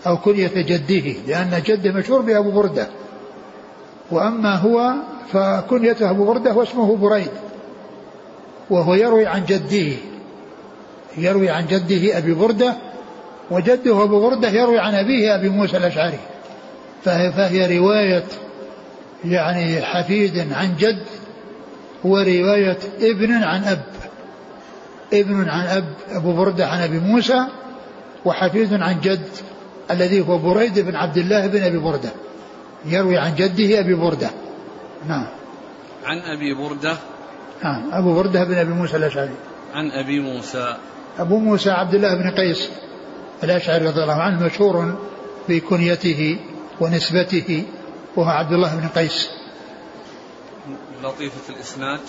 [0.07, 2.87] أو كنية جده لأن جده مشهور بأبو بردة.
[4.11, 4.93] وأما هو
[5.31, 7.31] فكنيته أبو بردة واسمه بريد.
[8.69, 9.97] وهو يروي عن جده
[11.17, 12.73] يروي عن جده أبي بردة
[13.51, 16.19] وجده أبو بردة يروي عن أبيه أبي موسى الأشعري.
[17.03, 18.23] فهي, فهي رواية
[19.25, 21.03] يعني حفيد عن جد
[22.03, 23.83] ورواية ابن عن أب.
[25.13, 27.45] ابن عن أب أبو بردة عن أبي موسى
[28.25, 29.27] وحفيد عن جد
[29.91, 32.09] الذي هو بريد بن عبد الله بن أبي بردة.
[32.85, 34.29] يروي عن جده أبي بردة.
[35.07, 35.27] نعم.
[36.05, 36.97] عن أبي بردة.
[37.63, 37.89] نعم.
[37.91, 39.35] أبو بردة بن أبي موسى الأشعري.
[39.73, 40.77] عن أبي موسى.
[41.19, 42.69] أبو موسى عبد الله بن قيس
[43.43, 44.95] الأشعري رضي الله عنه مشهور
[45.49, 46.39] بكنيته
[46.79, 47.63] ونسبته
[48.15, 49.29] وهو عبد الله بن قيس.
[51.03, 51.99] لطيفة الإسناد.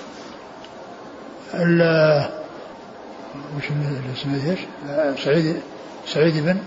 [3.57, 4.61] وش الإسناد؟ إيش؟
[5.25, 5.61] سعيد
[6.07, 6.59] سعيد بن؟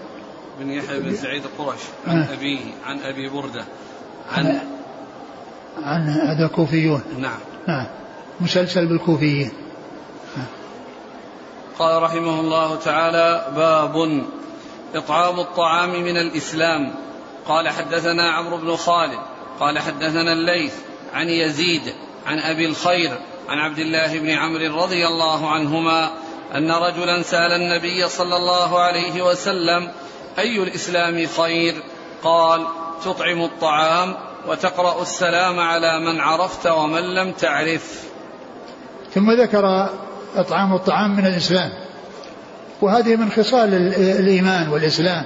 [0.60, 2.34] بن يحيى بن سعيد القرش عن آه.
[2.34, 3.66] أبيه عن أبي بردة
[4.32, 4.60] عن
[5.84, 7.40] عن هذا كوفيون نعم.
[7.68, 7.88] نعم
[8.40, 9.52] مسلسل بالكوفيين.
[11.80, 14.24] قال رحمه الله تعالى باب
[14.96, 16.94] إطعام الطعام من الإسلام.
[17.46, 19.20] قال حدثنا عمرو بن خالد
[19.60, 20.76] قال حدثنا الليث
[21.14, 21.94] عن يزيد
[22.28, 23.12] عن أبي الخير
[23.50, 26.12] عن عبد الله بن عمرو رضي الله عنهما
[26.56, 29.92] أن رجلا سأل النبي صلى الله عليه وسلم
[30.40, 31.76] أي الإسلام خير؟
[32.24, 32.68] قال
[33.06, 34.16] تطعم الطعام
[34.48, 38.04] وتقرأ السلام على من عرفت ومن لم تعرف.
[39.14, 39.90] ثم ذكر
[40.36, 41.72] إطعام الطعام من الإسلام.
[42.82, 43.74] وهذه من خصال
[44.20, 45.26] الإيمان والإسلام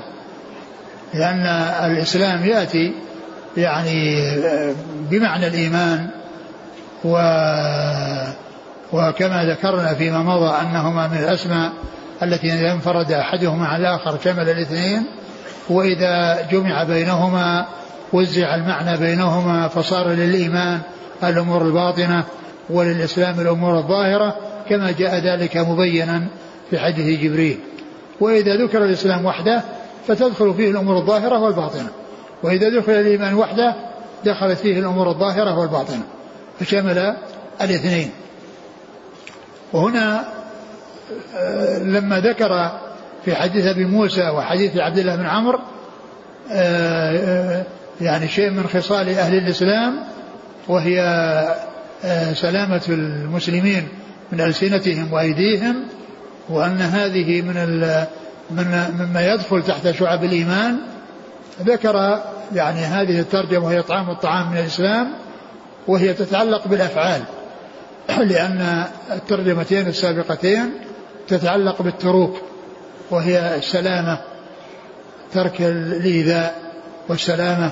[1.13, 1.45] لأن
[1.91, 2.93] الإسلام يأتي
[3.57, 4.15] يعني
[5.11, 6.09] بمعنى الإيمان
[7.05, 7.17] و
[8.93, 11.71] وكما ذكرنا فيما مضى أنهما من الأسماء
[12.23, 15.05] التي إذا انفرد أحدهما على الآخر شمل الاثنين
[15.69, 17.65] وإذا جمع بينهما
[18.13, 20.79] وزع المعنى بينهما فصار للإيمان
[21.23, 22.23] الأمور الباطنة
[22.69, 24.35] وللإسلام الأمور الظاهرة
[24.69, 26.27] كما جاء ذلك مبينا
[26.69, 27.59] في حديث جبريل.
[28.19, 29.61] وإذا ذكر الإسلام وحده
[30.07, 31.89] فتدخل فيه الأمور الظاهرة والباطنة.
[32.43, 33.75] وإذا دخل الإيمان وحده
[34.25, 36.03] دخلت فيه الأمور الظاهرة والباطنة.
[36.61, 37.15] فشمل
[37.61, 38.11] الاثنين.
[39.73, 40.25] وهنا
[41.35, 42.79] آه، لما ذكر
[43.25, 45.59] في حديث أبي موسى وحديث عبد الله بن عمرو
[46.51, 47.65] آه، آه،
[48.01, 49.99] يعني شيء من خصال أهل الإسلام
[50.67, 50.97] وهي
[52.33, 53.87] سلامة المسلمين
[54.31, 55.75] من ألسنتهم وأيديهم
[56.49, 57.55] وأن هذه من
[58.51, 60.77] من مما يدخل تحت شعب الإيمان
[61.61, 62.21] ذكر
[62.55, 65.07] يعني هذه الترجمة وهي إطعام الطعام من الإسلام
[65.87, 67.21] وهي تتعلق بالأفعال.
[68.31, 70.71] لأن الترجمتين السابقتين
[71.27, 72.37] تتعلق بالتروك
[73.11, 74.17] وهي السلامة
[75.33, 76.61] ترك الإيذاء
[77.09, 77.71] والسلامة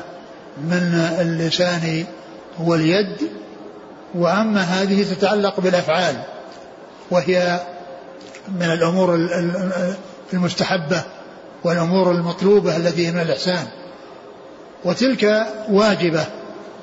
[0.58, 2.06] من اللسان
[2.60, 3.18] واليد.
[4.16, 6.16] وأما هذه تتعلق بالأفعال
[7.12, 7.60] وهي
[8.48, 9.16] من الأمور
[10.34, 11.04] المستحبة
[11.64, 13.68] والأمور المطلوبة التي من الإحسان.
[14.86, 16.26] وتلك واجبة.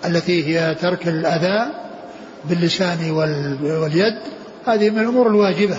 [0.05, 1.67] التي هي ترك الأذى
[2.45, 3.11] باللسان
[3.63, 4.19] واليد
[4.67, 5.77] هذه من الأمور الواجبة.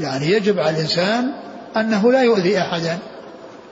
[0.00, 1.32] يعني يجب على الإنسان
[1.76, 2.98] أنه لا يؤذي أحدا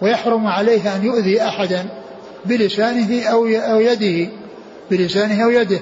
[0.00, 1.86] ويحرم عليه أن يؤذي أحدا
[2.44, 4.30] بلسانه أو أو يده
[4.90, 5.80] بلسانه أو يده.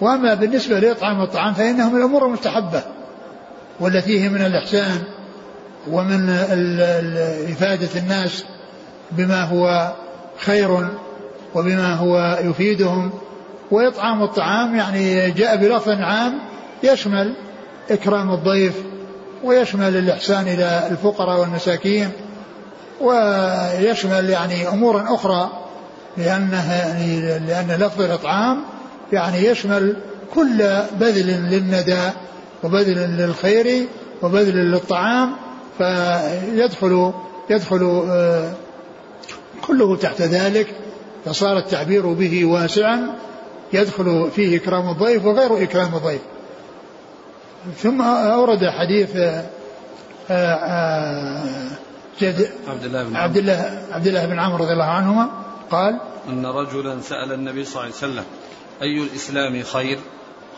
[0.00, 2.82] وأما بالنسبة لإطعام الطعام فإنه من الأمور المستحبة
[3.80, 5.02] والتي هي من الإحسان
[5.90, 6.30] ومن
[7.50, 8.44] إفادة الناس
[9.10, 9.92] بما هو
[10.38, 10.88] خير
[11.54, 13.10] وبما هو يفيدهم
[13.70, 16.38] وإطعام الطعام يعني جاء بلفظ عام
[16.82, 17.34] يشمل
[17.90, 18.74] إكرام الضيف
[19.44, 22.10] ويشمل الإحسان إلى الفقراء والمساكين
[23.00, 25.50] ويشمل يعني أمورا أخرى
[26.16, 28.62] لأنها يعني لأن لفظ الإطعام
[29.12, 29.96] يعني يشمل
[30.34, 30.58] كل
[31.00, 32.10] بذل للندى
[32.62, 33.86] وبذل للخير
[34.22, 35.32] وبذل للطعام
[35.78, 37.12] فيدخل
[37.50, 38.52] يدخل آه،
[39.66, 40.74] كله تحت ذلك.
[41.24, 43.18] فصار التعبير به واسعا
[43.72, 46.20] يدخل فيه إكرام الضيف وغير إكرام الضيف.
[47.76, 49.44] ثم أورد حديث آه،
[50.30, 51.42] آه،
[52.20, 55.30] جد عبد الله بن عبد الله عبد الله بن عمرو رضي الله عنهما
[55.70, 58.24] قال أن رجلا سأل النبي صلى الله عليه وسلم
[58.82, 59.98] أي الإسلام خير؟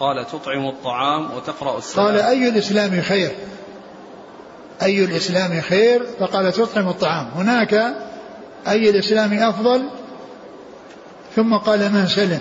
[0.00, 3.30] قال تطعم الطعام وتقرأ السلام قال أي الإسلام خير؟
[4.82, 7.26] أي الإسلام خير؟ فقال تطعم الطعام.
[7.36, 7.94] هناك
[8.68, 9.82] أي الإسلام أفضل؟
[11.36, 12.40] ثم قال من سلم.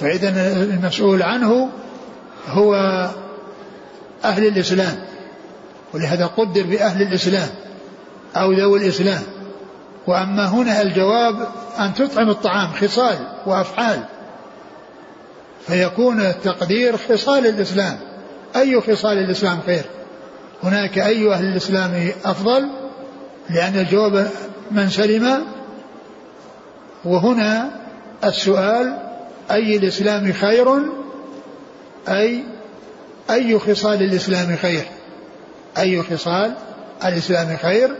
[0.00, 1.68] فإذا المسؤول عنه
[2.48, 2.74] هو
[4.24, 4.96] أهل الإسلام
[5.94, 7.48] ولهذا قدر بأهل الإسلام
[8.36, 9.22] أو ذوي الإسلام.
[10.06, 11.48] وأما هنا الجواب
[11.78, 14.04] أن تطعم الطعام خصال وأفعال
[15.66, 17.98] فيكون التقدير خصال الإسلام.
[18.56, 19.84] أي خصال الإسلام خير؟
[20.62, 22.68] هناك أي أهل الإسلام أفضل؟
[23.50, 24.30] لأن الجواب
[24.70, 25.44] من سلم
[27.04, 27.70] وهنا
[28.24, 28.96] السؤال
[29.50, 30.82] أي الإسلام خير؟
[32.08, 32.44] أي
[33.30, 34.84] أي خصال الإسلام خير؟
[35.78, 36.54] أي خصال
[37.04, 37.96] الإسلام خير؟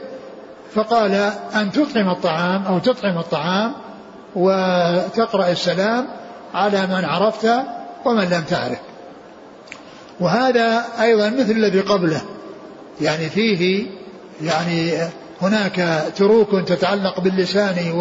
[0.75, 3.73] فقال أن تطعم الطعام أو تطعم الطعام
[4.37, 6.07] وتقرأ السلام
[6.55, 7.51] على من عرفت
[8.05, 8.79] ومن لم تعرف.
[10.21, 12.23] وهذا أيضا مثل الذي قبله.
[13.01, 13.87] يعني فيه
[14.43, 14.93] يعني
[15.43, 17.93] هناك تروك تتعلق باللسان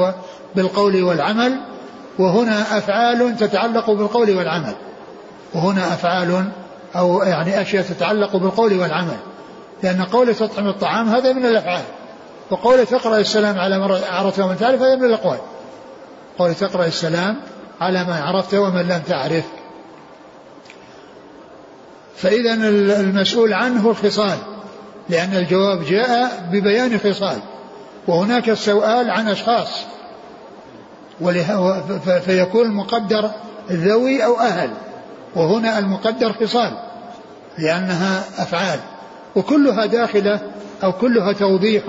[0.55, 1.59] وبالقول والعمل
[2.19, 4.75] وهنا أفعال تتعلق بالقول والعمل.
[5.53, 6.51] وهنا أفعال
[6.95, 9.17] أو يعني أشياء تتعلق بالقول والعمل.
[9.83, 11.83] لأن قول تطعم الطعام هذا من الأفعال.
[12.49, 15.37] وقول تقرأ السلام على من عرفت ومن تعرف هذا من الأقوال.
[16.37, 17.35] قول تقرأ السلام
[17.81, 19.45] على من عرفت ومن لم تعرف.
[22.17, 22.53] فإذا
[22.99, 24.37] المسؤول عنه الخصال.
[25.09, 27.37] لأن الجواب جاء ببيان خصال
[28.07, 29.69] وهناك السؤال عن أشخاص.
[32.25, 33.31] فيكون المقدر
[33.71, 34.71] ذوي أو أهل.
[35.35, 36.71] وهنا المقدر خصال
[37.57, 38.79] لأنها أفعال.
[39.35, 40.39] وكلها داخلة
[40.83, 41.83] أو كلها توضيح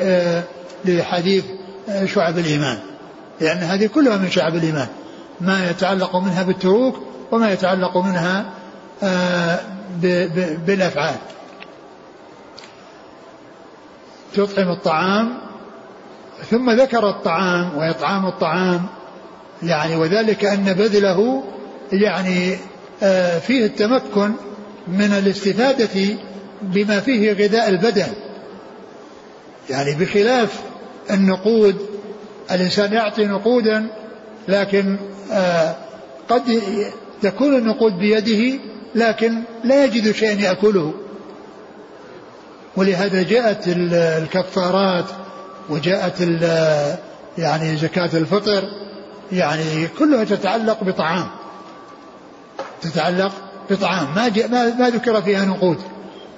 [0.00, 0.42] آه،
[0.84, 1.44] لحديث
[1.88, 2.78] آه، شعب الإيمان.
[3.40, 4.88] لأن هذه كلها من شعب الإيمان.
[5.40, 6.96] ما يتعلق منها بالتروك
[7.30, 8.44] وما يتعلق منها
[9.02, 9.60] آه،
[10.66, 11.16] بالأفعال.
[14.34, 15.49] تطعم الطعام
[16.50, 18.86] ثم ذكر الطعام وإطعام الطعام
[19.62, 21.44] يعني وذلك أن بذله
[21.92, 22.56] يعني
[23.02, 24.32] آه، فيه التمكن
[24.88, 26.16] من الاستفادة
[26.62, 28.08] بما فيه غذاء البدن.
[29.70, 30.60] يعني بخلاف
[31.10, 31.76] النقود
[32.50, 33.86] الإنسان يعطي نقودا
[34.48, 34.96] لكن
[35.32, 35.76] آه
[36.28, 36.62] قد
[37.22, 38.60] تكون النقود بيده
[38.94, 40.94] لكن لا يجد شيئا يأكله.
[42.76, 43.64] ولهذا جاءت
[43.96, 45.04] الكفارات
[45.70, 46.20] وجاءت
[47.38, 48.62] يعني زكاة الفطر
[49.32, 51.26] يعني كلها تتعلق بطعام.
[52.82, 53.32] تتعلق
[53.70, 54.14] بطعام.
[54.14, 55.78] ما ما, ما ذكر فيها نقود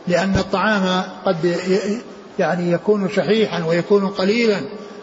[0.08, 1.56] لأن الطعام قد
[2.38, 4.60] يعني يكون شحيحا ويكون قليلا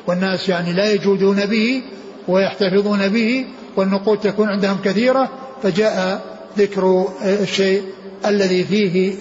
[0.08, 1.82] والناس يعني لا يجودون به
[2.28, 5.30] ويحتفظون به والنقود تكون عندهم كثيرة.
[5.64, 6.22] فجاء
[6.58, 7.84] ذكر الشيء
[8.26, 9.16] الذي فيه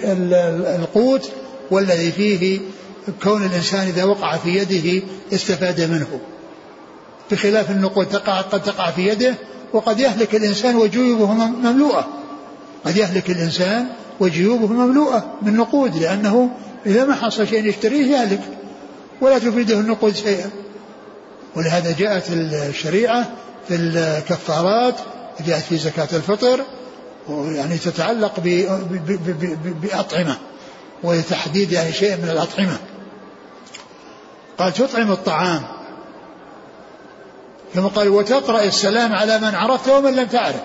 [0.77, 1.31] القوت
[1.71, 2.61] والذي فيه
[3.23, 6.21] كون الإنسان إذا وقع في يده استفاد منه.
[7.31, 9.35] بخلاف النقود تقع قد تقع في يده
[9.73, 12.09] وقد يهلك الإنسان وجيوبه مملوءة.
[12.85, 13.87] قد يهلك الإنسان
[14.21, 16.51] وجيوبه مملوءة من نقود لأنه
[16.87, 18.41] إذا ما حصل شيء يشتريه يهلك
[19.21, 20.51] ولا تفيده النقود شيئا.
[21.57, 23.31] ولهذا جاءت الشريعة
[23.69, 24.95] في الكفارات
[25.47, 26.61] جاءت في زكاة الفطر
[27.29, 28.41] يعني تتعلق
[29.83, 30.37] بأطعمة
[31.03, 32.79] وتحديد يعني شيء من الأطعمة.
[34.59, 35.63] قال تطعم الطعام.
[37.75, 40.63] ثم قال وتقرأ السلام على من عرفت ومن لم تعرف.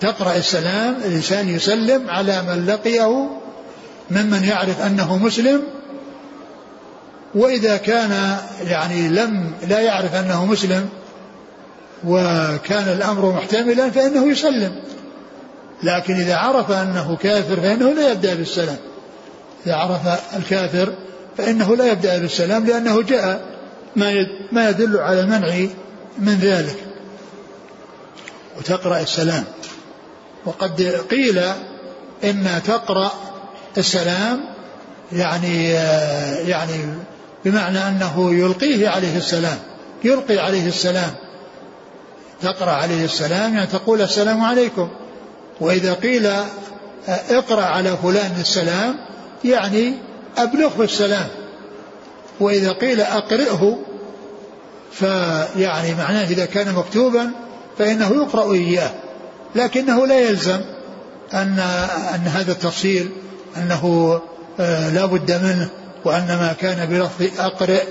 [0.00, 3.28] تقرأ السلام الإنسان يسلم على من لقيه
[4.10, 5.62] ممن يعرف أنه مسلم.
[7.34, 10.88] وإذا كان يعني لم لا يعرف أنه مسلم
[12.04, 14.82] وكان الأمر محتملا فإنه يسلم.
[15.82, 18.78] لكن إذا عرف أنه كافر فإنه لا يبدأ بالسلام.
[19.66, 20.00] إذا عرف
[20.36, 20.92] الكافر
[21.38, 23.56] فإنه لا يبدأ بالسلام لأنه جاء
[24.52, 25.66] ما يدل على المنع
[26.18, 26.76] من ذلك.
[28.58, 29.44] وتقرأ السلام.
[30.44, 31.38] وقد قيل
[32.24, 33.12] إن تقرأ
[33.78, 34.40] السلام
[35.12, 35.70] يعني
[36.48, 36.74] يعني
[37.44, 39.58] بمعنى أنه يلقيه عليه السلام.
[40.04, 41.10] يلقي عليه السلام.
[42.42, 44.88] تقرأ عليه السلام يعني تقول السلام عليكم.
[45.60, 46.30] وإذا قيل
[47.08, 48.94] اقرأ على فلان السلام
[49.44, 49.94] يعني
[50.38, 51.26] أبلغه السلام
[52.40, 53.78] وإذا قيل أقرئه
[54.92, 57.30] فيعني معناه إذا كان مكتوبا
[57.78, 58.90] فإنه يقرأ إياه.
[59.54, 60.60] لكنه لا يلزم
[61.34, 61.58] أن
[62.14, 63.10] أن هذا التفصيل
[63.56, 64.20] أنه
[64.60, 65.68] آه، لا بد منه
[66.04, 67.82] وأن ما كان بلفظ أقرئ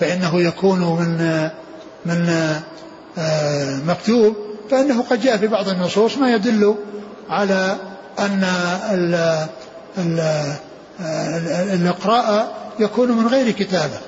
[0.00, 1.48] فإنه يكون من
[2.06, 2.28] من
[3.18, 4.36] آه، مكتوب.
[4.70, 6.74] فإنه قد جاء في بعض النصوص ما يدل
[7.30, 7.76] على
[8.18, 8.44] أن
[11.74, 13.98] الإقراء يكون من غير كتابة.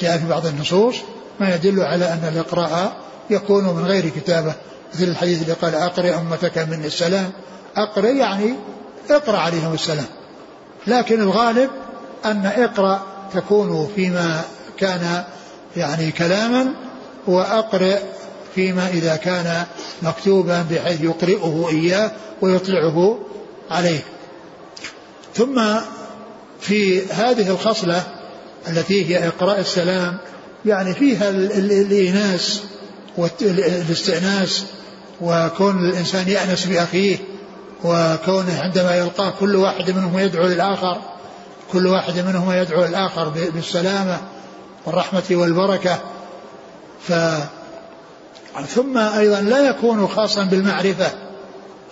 [0.00, 0.96] جاء في بعض النصوص
[1.40, 2.92] ما يدل على أن الإقراء
[3.30, 4.54] يكون من غير كتابة.
[4.94, 7.30] مثل الحديث اللي قال أقرئ أمتك من السلام.
[7.76, 8.54] أقرئ يعني
[9.10, 10.06] اقرأ عليهم السلام.
[10.86, 11.70] لكن الغالب
[12.24, 13.02] أن اقرأ
[13.34, 14.40] تكون فيما
[14.76, 15.24] كان
[15.76, 16.66] يعني كلاما
[17.26, 17.98] وأقرئ
[18.54, 19.64] فيما إذا كان
[20.02, 22.10] مكتوبا بحيث يقرئه إياه
[22.40, 23.18] ويطلعه
[23.70, 24.00] عليه.
[25.34, 25.62] ثم
[26.62, 28.02] في هذه الخصلة
[28.68, 30.18] التي هي إقراء السلام
[30.66, 32.62] يعني فيها الإيناس
[33.16, 34.64] والاستئناس
[35.20, 37.18] وكون الإنسان يأنس بأخيه
[37.84, 41.00] وكونه عندما يلقاه كل واحد منهم يدعو للآخر
[41.72, 44.20] كل واحد منهم يدعو للآخر بالسلامة
[44.86, 46.00] والرحمة والبركة.
[47.08, 47.12] ف
[48.74, 51.10] ثم أيضا لا يكون خاصا بالمعرفة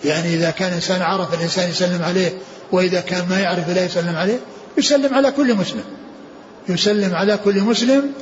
[0.04, 2.38] يعني إذا كان إنسان عرف الإنسان يسلم عليه
[2.72, 4.38] وإذا كان ما يعرف لا يسلم عليه
[4.78, 5.84] يسلم على كل مسلم.
[6.68, 8.12] يسلم على كل مسلم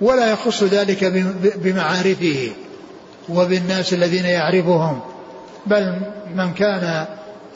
[0.00, 1.04] ولا يخص ذلك
[1.56, 2.50] بمعارفه
[3.28, 5.00] وبالناس الذين يعرفهم.
[5.66, 6.00] بل
[6.34, 7.06] من كان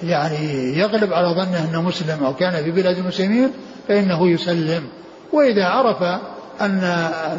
[0.02, 3.50] يعني يغلب على ظنه أنه مسلم أو كان في بلاد المسلمين
[3.88, 4.82] فإنه يسلم.
[5.32, 6.02] وإذا عرف
[6.60, 6.80] أن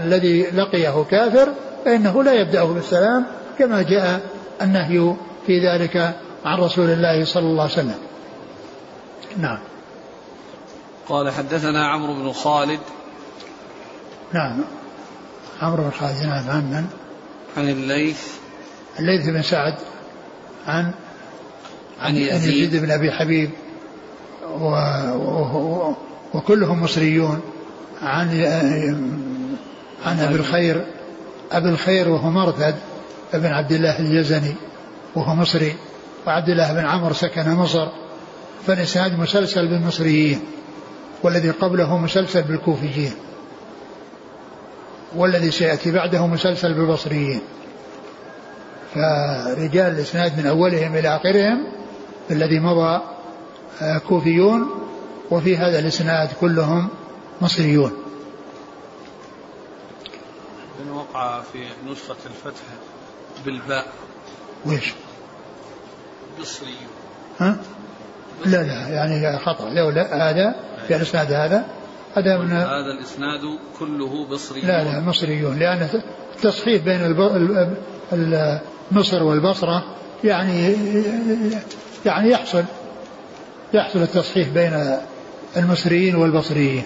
[0.06, 1.54] الذي لقيه كافر
[1.86, 3.26] فإنه لا يبدأه بالسلام
[3.60, 4.22] كما جاء
[4.62, 5.14] النهي
[5.48, 6.16] في ذلك
[6.46, 7.96] عن رسول الله صلى الله عليه وسلم.
[9.38, 9.60] نعم.
[11.10, 12.80] قال حدثنا عمرو بن خالد
[14.34, 14.64] نعم.
[15.62, 16.86] عمرو بن خالد نعم عن من؟
[17.58, 18.28] عن الليث.
[19.00, 19.76] الليث بن سعد
[20.68, 20.92] عن
[22.00, 23.50] عن يزيد, بن أبي حبيب
[24.60, 24.66] و...
[25.16, 25.96] و...
[26.34, 27.42] وكلهم مصريون.
[28.02, 28.30] عن
[30.06, 30.86] عن أبي الخير
[31.52, 32.76] أبي الخير وهو مرثد
[33.34, 34.56] بن عبد الله اليزني
[35.16, 35.76] وهو مصري
[36.28, 37.88] وعبد الله بن عمرو سكن مصر
[38.68, 40.42] فالإسناد مسلسل بالمصريين.
[41.24, 43.14] والذي قبله مسلسل بالكوفيين
[45.16, 47.42] والذي سيأتي بعده مسلسل بالبصريين.
[48.94, 51.66] فرجال الإسناد من أولهم إلى آخرهم
[52.32, 53.02] الذي مضى
[53.82, 54.70] آه، كوفيون
[55.32, 56.90] وفي هذا الإسناد كلهم
[57.42, 57.92] مصريون.
[60.82, 62.64] إن وقع في نسخة الفتح
[63.46, 63.86] بالباء.
[64.66, 64.94] ويش؟
[66.42, 66.76] بصري
[67.40, 67.58] ها؟
[68.46, 69.70] لا لا يعني خطأ.
[69.70, 70.56] لولا هذا
[70.88, 71.66] في الإسناد هذا
[72.16, 73.42] هذا من هذا الإسناد
[73.80, 75.88] كله بصري لا لا مصريون لأن
[76.36, 77.02] التصحيف بين.
[78.92, 79.84] مصر والبصرة
[80.24, 80.76] يعني
[82.06, 82.64] يعني يحصل
[83.74, 84.98] يحصل التصحيح بين
[85.58, 86.84] المصريين والبصريين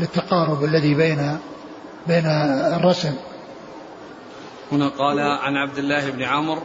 [0.00, 1.38] للتقارب الذي بين
[2.08, 2.26] بين
[2.76, 3.14] الرسم
[4.72, 6.62] هنا قال عن عبد الله بن عمرو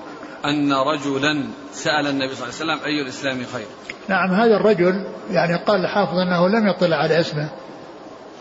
[0.50, 1.44] أن رجلا
[1.74, 3.66] سأل النبي صلى الله عليه وسلم أي الإسلام خير؟
[4.08, 7.50] نعم هذا الرجل يعني قال الحافظ أنه لم يطلع على اسمه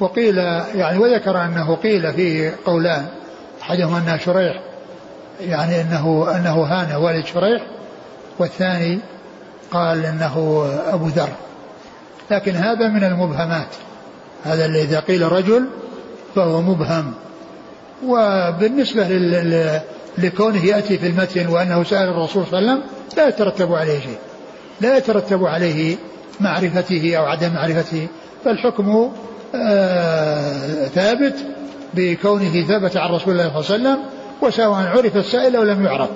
[0.01, 0.39] وقيل
[0.75, 3.07] يعني وذكر أنه قيل فيه قولان
[3.63, 4.63] أحدهما أنه شريح
[5.41, 7.63] يعني أنه أنه هان والد شريح
[8.39, 9.01] والثاني
[9.71, 11.29] قال أنه أبو ذر.
[12.31, 13.69] لكن هذا من المبهمات
[14.45, 15.67] هذا اللي إذا قيل رجل
[16.35, 17.15] فهو مبهم.
[18.07, 19.81] وبالنسبة لل...
[20.19, 24.19] لكونه يأتي في المتن وأنه سأل الرسول صلى الله عليه وسلم لا يترتب عليه شيء.
[24.81, 25.97] لا يترتب عليه
[26.41, 28.09] معرفته أو عدم معرفته.
[28.45, 29.13] فالحكم
[29.55, 31.35] آه ثابت
[31.95, 33.99] بكونه ثبت عن رسول الله صلى الله عليه وسلم
[34.43, 36.09] وسواء عرف السائل أو لم يعرف.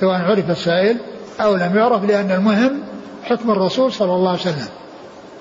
[0.00, 0.96] سواء عرف السائل
[1.40, 2.80] أو لم يعرف لأن المهم
[3.24, 4.68] حكم الرسول صلى الله عليه وسلم.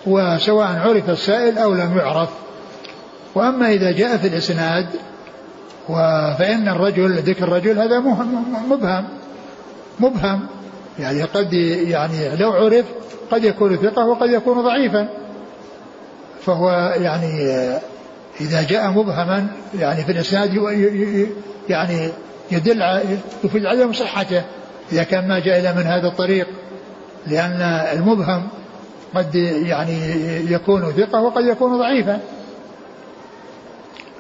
[0.08, 2.30] وسواء عرف السائل أو لم يعرف.
[3.36, 4.86] وأما إذا جاء في الإسناد
[6.38, 9.04] فإن الرجل ذكر الرجل هذا مبهم.
[10.00, 10.48] مبهم.
[11.00, 12.86] يعني قد يعني لو عرف
[13.32, 15.10] قد يكون ثقة وقد يكون ضعيفا.
[16.46, 17.42] فهو يعني
[18.42, 19.48] إذا جاء مبهما
[19.80, 20.54] يعني في الإسناد
[21.70, 22.10] يعني
[22.52, 23.02] يدل
[23.44, 24.44] يفيد عدم صحته.
[24.92, 26.48] إذا كان ما جاء إلا من هذا الطريق.
[27.28, 27.62] لأن
[27.94, 28.48] المبهم
[29.16, 29.98] قد يعني
[30.52, 32.20] يكون ثقة وقد يكون ضعيفا.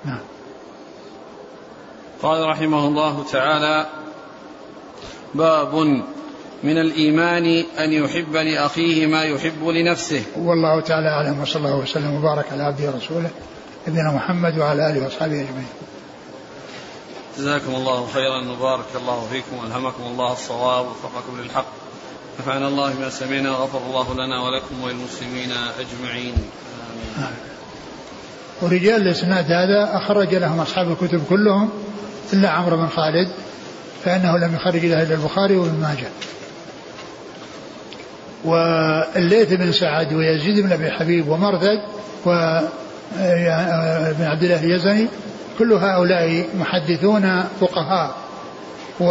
[0.05, 0.30] نعم.
[2.21, 3.85] قال رحمه الله تعالى
[5.33, 5.75] باب
[6.63, 10.23] من الإيمان أن يحب لأخيه ما يحب لنفسه.
[10.37, 13.29] والله تعالى أعلم وصلى الله وسلم وبارك على عبده ورسوله
[13.87, 15.67] نبينا محمد وعلى آله وأصحابه أجمعين.
[17.37, 21.65] جزاكم الله خيرا وبارك الله فيكم والهمكم الله الصواب ووفقكم للحق.
[22.39, 26.35] نفعنا الله بما سمعنا وغفر الله لنا ولكم وللمسلمين أجمعين.
[27.17, 27.35] آمين.
[28.61, 31.69] ورجال الإسناد هذا أخرج لهم أصحاب الكتب كلهم
[32.33, 33.27] إلا عمرو بن خالد
[34.05, 36.07] فإنه لم يخرج إلا البخاري وابن ماجه.
[38.45, 41.79] والليث بن سعد ويزيد بن أبي حبيب ومرثد
[42.25, 42.67] وابن
[44.25, 45.07] عبد الله اليزني
[45.59, 48.15] كل هؤلاء محدثون فقهاء.
[48.99, 49.05] و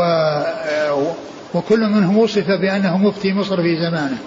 [1.54, 4.18] وكل منهم وصف بأنه مفتي مصر في زمانه.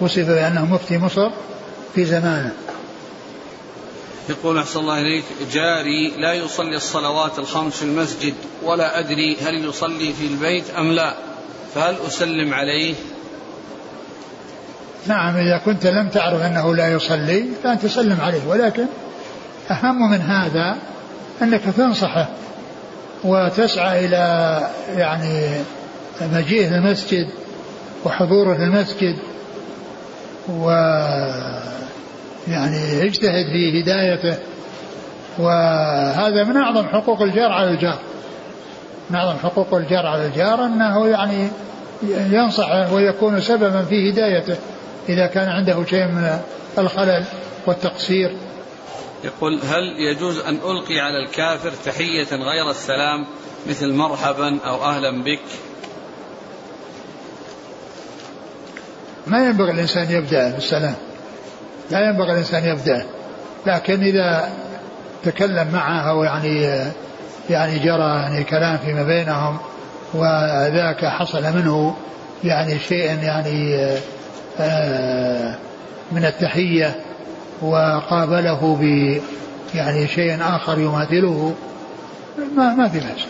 [0.00, 1.30] وصف بأنه مفتي مصر
[1.94, 2.52] في زمانه.
[4.28, 10.12] يقول أحسن الله إليك جاري لا يصلي الصلوات الخمس في المسجد ولا أدري هل يصلي
[10.12, 11.14] في البيت أم لا
[11.74, 12.94] فهل أسلم عليه؟
[15.06, 18.86] نعم إذا كنت لم تعرف أنه لا يصلي فأنت تسلم عليه ولكن
[19.70, 20.76] أهم من هذا
[21.42, 22.28] أنك تنصحه
[23.24, 24.60] وتسعى إلى
[24.96, 25.60] يعني
[26.20, 27.28] مجيئه المسجد
[28.04, 29.18] وحضوره المسجد
[30.48, 30.70] و
[32.48, 34.38] يعني يجتهد في هدايته.
[35.38, 37.98] وهذا من أعظم حقوق الجار على الجار.
[39.10, 41.48] من أعظم حقوق الجار على الجار أنه يعني
[42.08, 44.56] ينصحه ويكون سببا في هدايته
[45.08, 46.38] إذا كان عنده شيء من
[46.78, 47.24] الخلل
[47.66, 48.36] والتقصير.
[49.24, 53.26] يقول هل يجوز أن ألقي على الكافر تحية غير السلام
[53.66, 55.40] مثل مرحبا أو أهلا بك؟
[59.26, 60.94] ما ينبغي الإنسان يبدأ بالسلام.
[61.90, 63.06] لا ينبغي الإنسان يبدأ
[63.66, 64.48] لكن إذا
[65.22, 66.60] تكلم معه أو يعني
[67.50, 69.58] يعني جرى يعني كلام فيما بينهم
[70.14, 71.96] وذاك حصل منه
[72.44, 73.86] يعني شيء يعني
[74.60, 75.54] آه،
[76.12, 76.96] من التحية
[77.62, 78.82] وقابله ب
[79.74, 81.54] يعني شيء آخر يماثله
[82.56, 83.26] ما ما في بأس.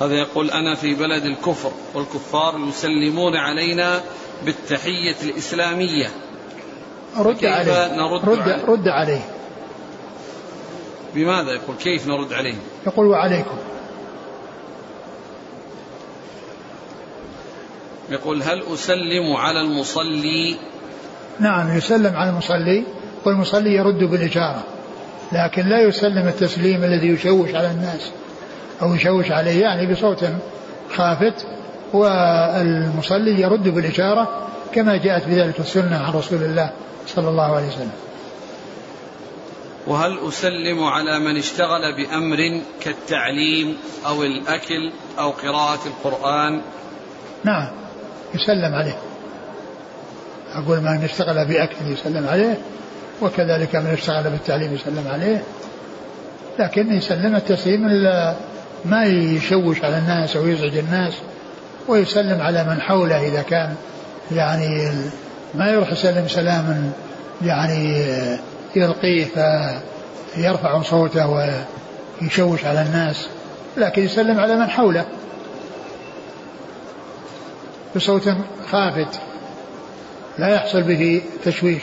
[0.00, 4.00] هذا يقول أنا في بلد الكفر والكفار يسلمون علينا
[4.44, 6.10] بالتحية الإسلامية.
[7.18, 9.20] رد عليه؟ نرد رد, عليه؟ رد عليه.
[11.14, 12.54] بماذا يقول؟ كيف نرد عليه؟
[12.86, 13.56] يقول وعليكم.
[18.10, 20.56] يقول هل أسلم على المصلي؟
[21.40, 22.84] نعم يسلم على المصلي.
[23.24, 24.64] والمصلي يرد بالإشارة
[25.32, 28.10] لكن لا يسلم التسليم الذي يشوش على الناس.
[28.82, 30.24] أو يشوش عليه يعني بصوت
[30.96, 31.46] خافت
[31.92, 36.70] والمصلي يرد بالإشارة كما جاءت بذلك السنة عن رسول الله
[37.06, 37.92] صلى الله عليه وسلم.
[39.86, 43.76] وهل أسلم على من اشتغل بأمر كالتعليم
[44.06, 46.60] أو الأكل أو قراءة القرآن؟
[47.44, 47.68] نعم
[48.34, 48.98] يسلم عليه.
[50.52, 52.58] أقول من اشتغل بأكل يسلم عليه
[53.22, 55.42] وكذلك من اشتغل بالتعليم يسلم عليه.
[56.58, 57.86] لكن يسلم التسليم
[58.84, 61.12] ما يشوش على الناس أو يزعج الناس
[61.88, 63.74] ويسلم على من حوله إذا كان
[64.32, 64.92] يعني
[65.54, 66.92] ما يروح يسلم سلاما
[67.42, 68.04] يعني
[68.76, 69.24] يلقيه
[70.34, 71.52] فيرفع صوته
[72.20, 73.28] ويشوش على الناس
[73.76, 75.06] لكن يسلم على من حوله.
[77.96, 78.34] بصوت
[78.70, 79.20] خافت
[80.38, 81.82] لا يحصل به تشويش.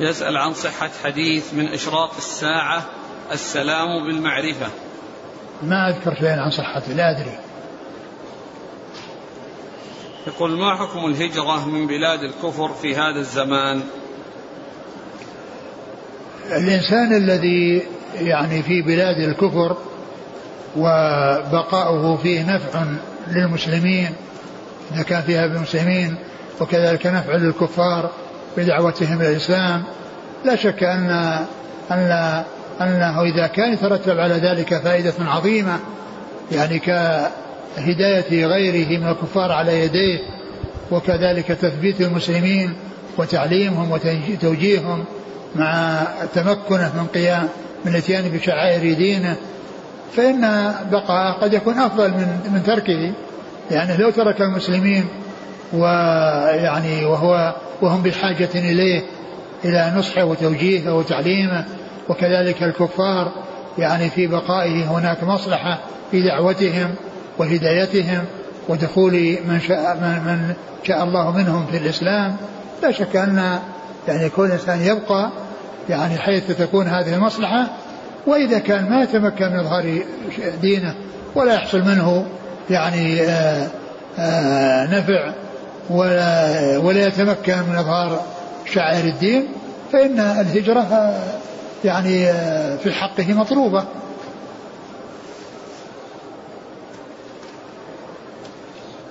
[0.00, 2.84] يسأل عن صحة حديث من إشراق الساعة
[3.32, 4.66] السلام بالمعرفة.
[5.62, 7.38] ما أذكر شيئا عن صحته لا أدري.
[10.26, 13.82] يقول ما حكم الهجرة من بلاد الكفر في هذا الزمان؟
[16.46, 17.82] الإنسان الذي
[18.14, 19.76] يعني في بلاد الكفر
[20.76, 22.84] وبقاؤه فيه نفع
[23.28, 24.14] للمسلمين
[24.94, 26.16] إذا كان فيها بالمسلمين
[26.60, 28.10] وكذلك نفع للكفار
[28.56, 29.82] بدعوتهم إلى الإسلام
[30.44, 31.10] لا شك أن
[31.90, 32.44] أن
[32.80, 35.78] أنه إذا كان يترتب على ذلك فائدة عظيمة
[36.52, 40.18] يعني كهداية غيره من الكفار على يديه
[40.90, 42.74] وكذلك تثبيت المسلمين
[43.18, 45.04] وتعليمهم وتوجيههم
[45.56, 46.02] مع
[46.34, 47.48] تمكنه من قيام
[47.84, 49.36] من الإتيان بشعائر دينه
[50.16, 53.12] فإن بقاء قد يكون أفضل من من تركه
[53.70, 55.08] يعني لو ترك المسلمين
[55.72, 57.54] ويعني وهو
[57.84, 59.02] وهم بحاجة إليه
[59.64, 61.64] إلى نصحه وتوجيهه وتعليمه
[62.08, 63.32] وكذلك الكفار
[63.78, 65.80] يعني في بقائه هناك مصلحة
[66.10, 66.94] في دعوتهم
[67.38, 68.24] وهدايتهم
[68.68, 70.54] ودخول من شاء من
[70.84, 72.36] شاء الله منهم في الإسلام.
[72.82, 73.58] لا شك أن
[74.08, 75.30] يعني كل إنسان يبقى
[75.88, 77.66] يعني حيث تكون هذه المصلحة.
[78.26, 80.02] وإذا كان ما يتمكن من إظهار
[80.60, 80.94] دينه
[81.34, 82.26] ولا يحصل منه
[82.70, 83.68] يعني آآ
[84.18, 85.32] آآ نفع
[85.90, 88.24] ولا, ولا يتمكن من إظهار
[88.74, 89.48] شعائر الدين
[89.92, 91.14] فإن الهجرة
[91.84, 92.32] يعني
[92.78, 93.84] في حقه مطلوبة.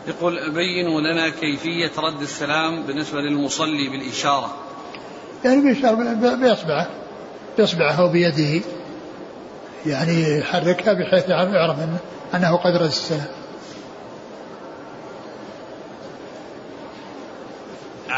[0.07, 4.55] يقول بينوا لنا كيفية رد السلام بالنسبة للمصلي بالإشارة.
[5.45, 6.87] يعني بإشارة بإصبعه
[7.57, 8.65] بإصبعه أو بيده
[9.85, 11.77] يعني يحركها بحيث يعرف
[12.35, 13.42] أنه قد رد السلام.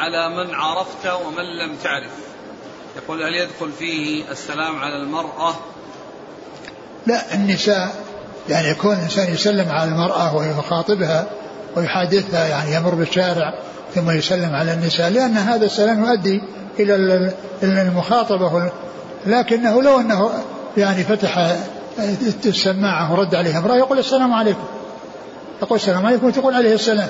[0.06, 2.12] على من عرفت ومن لم تعرف.
[2.95, 5.53] يقول هل يدخل فيه السلام على المرأة؟
[7.08, 7.95] لا النساء
[8.49, 11.28] يعني يكون الإنسان يسلم على المرأة ويخاطبها
[11.76, 13.60] ويحادثها يعني يمر بالشارع
[13.95, 16.41] ثم يسلم على النساء لأن هذا السلام يؤدي
[16.80, 17.32] إلى
[17.64, 18.72] المخاطبة
[19.26, 20.32] لكنه لو أنه
[20.78, 21.56] يعني فتح
[22.45, 24.64] السماعة ورد عليها امرأة يقول السلام عليكم.
[25.62, 27.10] يقول السلام عليكم وتقول عليه السلام.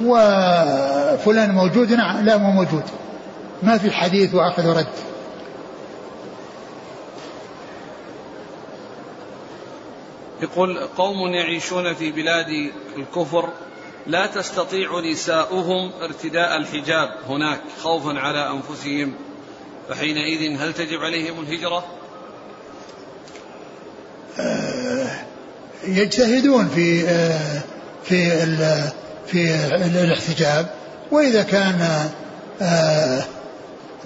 [0.00, 2.82] وفلان موجود نعم لا مو موجود.
[3.62, 4.86] ما في حديث وأخذ ورد
[10.42, 13.48] يقول قوم يعيشون في بلاد الكفر
[14.06, 19.14] لا تستطيع نساؤهم ارتداء الحجاب هناك خوفا على أنفسهم.
[19.88, 21.84] فحينئذ هل تجب عليهم الهجرة؟
[25.84, 27.62] يجتهدون في آه،
[28.04, 28.44] في
[29.26, 29.54] في
[30.04, 30.66] الاحتجاب
[31.10, 31.88] وإذا كان
[32.62, 33.24] آه،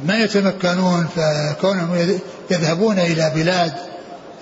[0.04, 2.18] ما يتمكنون فكونهم
[2.50, 3.72] يذهبون إلى بلاد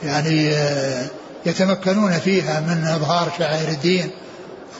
[0.04, 1.06] يعني آه،
[1.46, 4.10] يتمكنون فيها من إظهار شعائر الدين.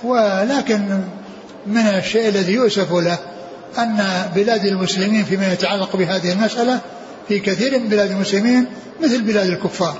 [0.04, 1.00] ولكن
[1.66, 3.18] من الشيء الذي يؤسف له
[3.78, 6.80] أن بلاد المسلمين فيما يتعلق بهذه المسألة
[7.28, 8.66] في كثير من بلاد المسلمين
[9.02, 9.96] مثل بلاد الكفار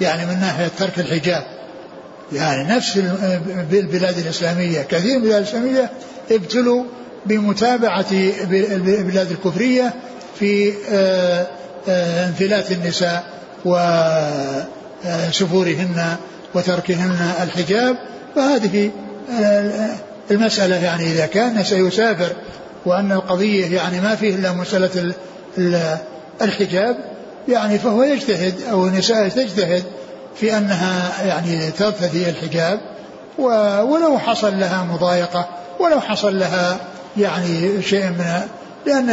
[0.00, 1.53] يعني من ناحية ترك الحجاب.
[2.32, 2.96] يعني نفس
[3.72, 5.90] البلاد الإسلامية كثير من البلاد الإسلامية
[6.30, 6.84] ابتلوا
[7.26, 9.94] بمتابعة البلاد الكفرية
[10.38, 11.46] في آه،
[11.88, 13.24] آه، انفلات النساء
[15.24, 16.16] وسفورهن
[16.54, 17.96] وتركهن الحجاب.
[18.36, 18.90] فهذه
[19.40, 19.90] آه،
[20.30, 22.32] المسألة يعني إذا كان سيسافر
[22.86, 25.14] وأن القضية يعني ما فيه إلا مسألة
[26.42, 26.96] الحجاب
[27.48, 29.84] يعني فهو يجتهد أو النساء تجتهد
[30.36, 32.80] في أنها يعني ترتدي الحجاب
[33.38, 35.48] ولو حصل لها مضايقة
[35.80, 36.80] ولو حصل لها
[37.16, 38.48] يعني شيء من
[38.86, 39.10] لأن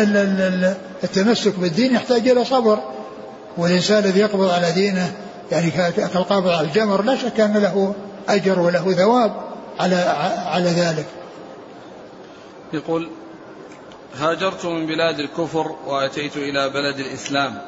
[1.03, 2.79] التمسك بالدين يحتاج إلى صبر.
[3.57, 5.13] والإنسان الذي يقبض على دينه
[5.51, 7.95] يعني كالقابض على الجمر لا شك أن له
[8.29, 9.33] أجر وله ثواب
[9.79, 9.95] على
[10.45, 11.05] على ذلك.
[12.73, 13.09] يقول
[14.19, 17.61] هاجرت من بلاد الكفر وأتيت إلى بلد الإسلام.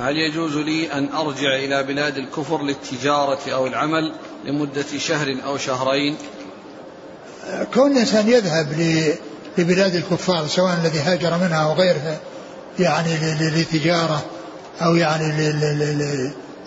[0.00, 4.12] فهل يجوز لي أن أرجع إلى بلاد الكفر للتجارة أو العمل
[4.44, 6.16] لمدة شهر أو شهرين؟
[7.74, 8.66] كون الإنسان يذهب
[9.58, 12.18] لبلاد الكفار سواء الذي هاجر منها أو غيرها
[12.78, 14.24] يعني لتجارة
[14.82, 15.52] أو يعني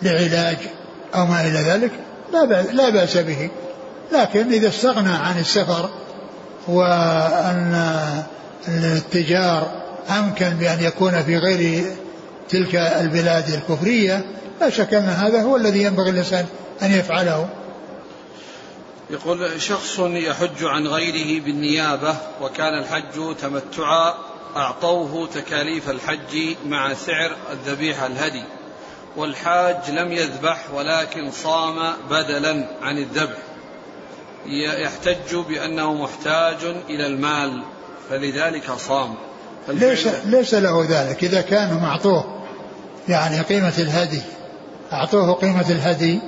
[0.02, 0.58] لعلاج
[1.16, 1.92] أو ما إلى ذلك
[2.74, 3.50] لا بأس به.
[4.12, 5.90] لكن إذا استغنى عن السفر
[6.68, 8.24] وأن
[8.68, 9.72] التجار
[10.10, 11.86] أمكن بأن يكون في غير
[12.50, 14.26] تلك البلاد الكفرية
[14.62, 16.46] لا شك أن هذا هو الذي ينبغي الإنسان
[16.82, 17.50] أن يفعله.
[19.10, 24.14] يقول شخص يحج عن غيره بالنيابة وكان الحج تمتعا
[24.56, 28.44] أعطوه تكاليف الحج مع سعر الذبيحة الهدي
[29.16, 33.38] والحاج لم يذبح ولكن صام بدلا عن الذبح.
[34.46, 37.64] يحتج بأنه محتاج إلى المال
[38.10, 39.16] فلذلك صام.
[39.68, 41.24] ليس, ليس له ذلك.
[41.24, 42.26] إذا كانوا أعطوه
[43.10, 44.22] يعني قيمة الهدي
[44.94, 46.20] أعطوه قيمة الهدي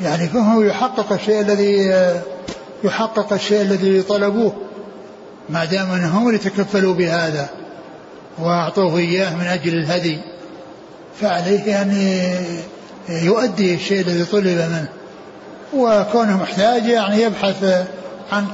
[0.00, 1.92] يعني فهو يحقق الشيء الذي
[2.84, 4.52] يحقق الشيء الذي طلبوه.
[5.48, 7.48] ما دام أنهم يتكفلوا بهذا
[8.38, 10.18] وأعطوه إياه من أجل الهدي
[11.20, 12.20] فعليه ان
[13.08, 14.88] يؤدي الشيء الذي طلب منه.
[15.74, 17.86] وكونه محتاج يعني يبحث
[18.32, 18.46] عن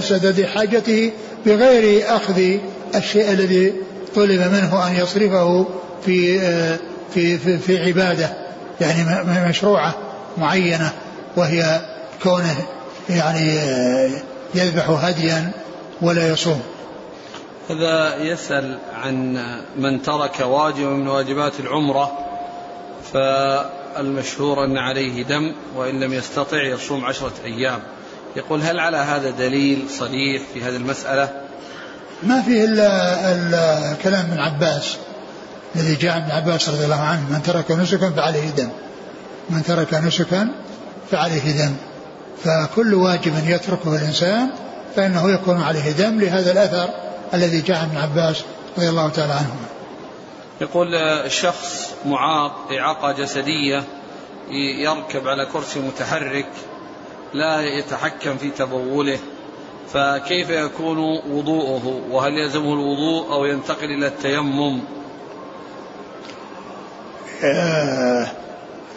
[0.00, 1.12] سدد حاجته
[1.46, 2.58] بغير أخذ
[2.94, 3.74] الشيء الذي
[4.14, 5.66] طلب منه أن يصرفه
[6.04, 6.40] في
[7.14, 8.30] في في, في عبادة
[8.80, 9.94] يعني مشروعة
[10.38, 10.92] معينة
[11.36, 11.80] وهي
[12.22, 12.66] كونه
[13.10, 13.60] يعني
[14.54, 15.50] يذبح هديا
[16.02, 16.62] ولا يصوم.
[17.70, 19.32] هذا يسأل عن
[19.76, 22.18] من ترك واجب من واجبات العمرة
[23.12, 27.80] فالمشهور أن عليه دم وإن لم يستطع يصوم عشرة أيام.
[28.36, 31.39] يقول هل على هذا دليل صريح في هذه المسألة؟
[32.22, 34.96] ما فيه إلا كلام ابن عباس
[35.76, 38.68] الذي جاء ابن عباس رضي الله عنه من ترك نسكا فعليه دم.
[39.50, 40.48] من ترك نسكا
[41.10, 41.76] فعليه دم.
[42.44, 44.50] فكل واجب يتركه الإنسان
[44.96, 46.90] فإنه يكون عليه دم لهذا الأثر
[47.34, 48.42] الذي جاء ابن عباس
[48.76, 49.66] رضي الله تعالى عنهما.
[50.60, 50.88] يقول
[51.28, 53.84] شخص معاق إعاقة جسدية
[54.84, 56.48] يركب على كرسي متحرك
[57.34, 59.18] لا يتحكم في تبوله
[59.88, 60.98] فكيف يكون
[61.30, 64.80] وضوءه؟ وهل يلزمه الوضوء أو ينتقل إلى التيمم؟
[67.44, 68.26] آه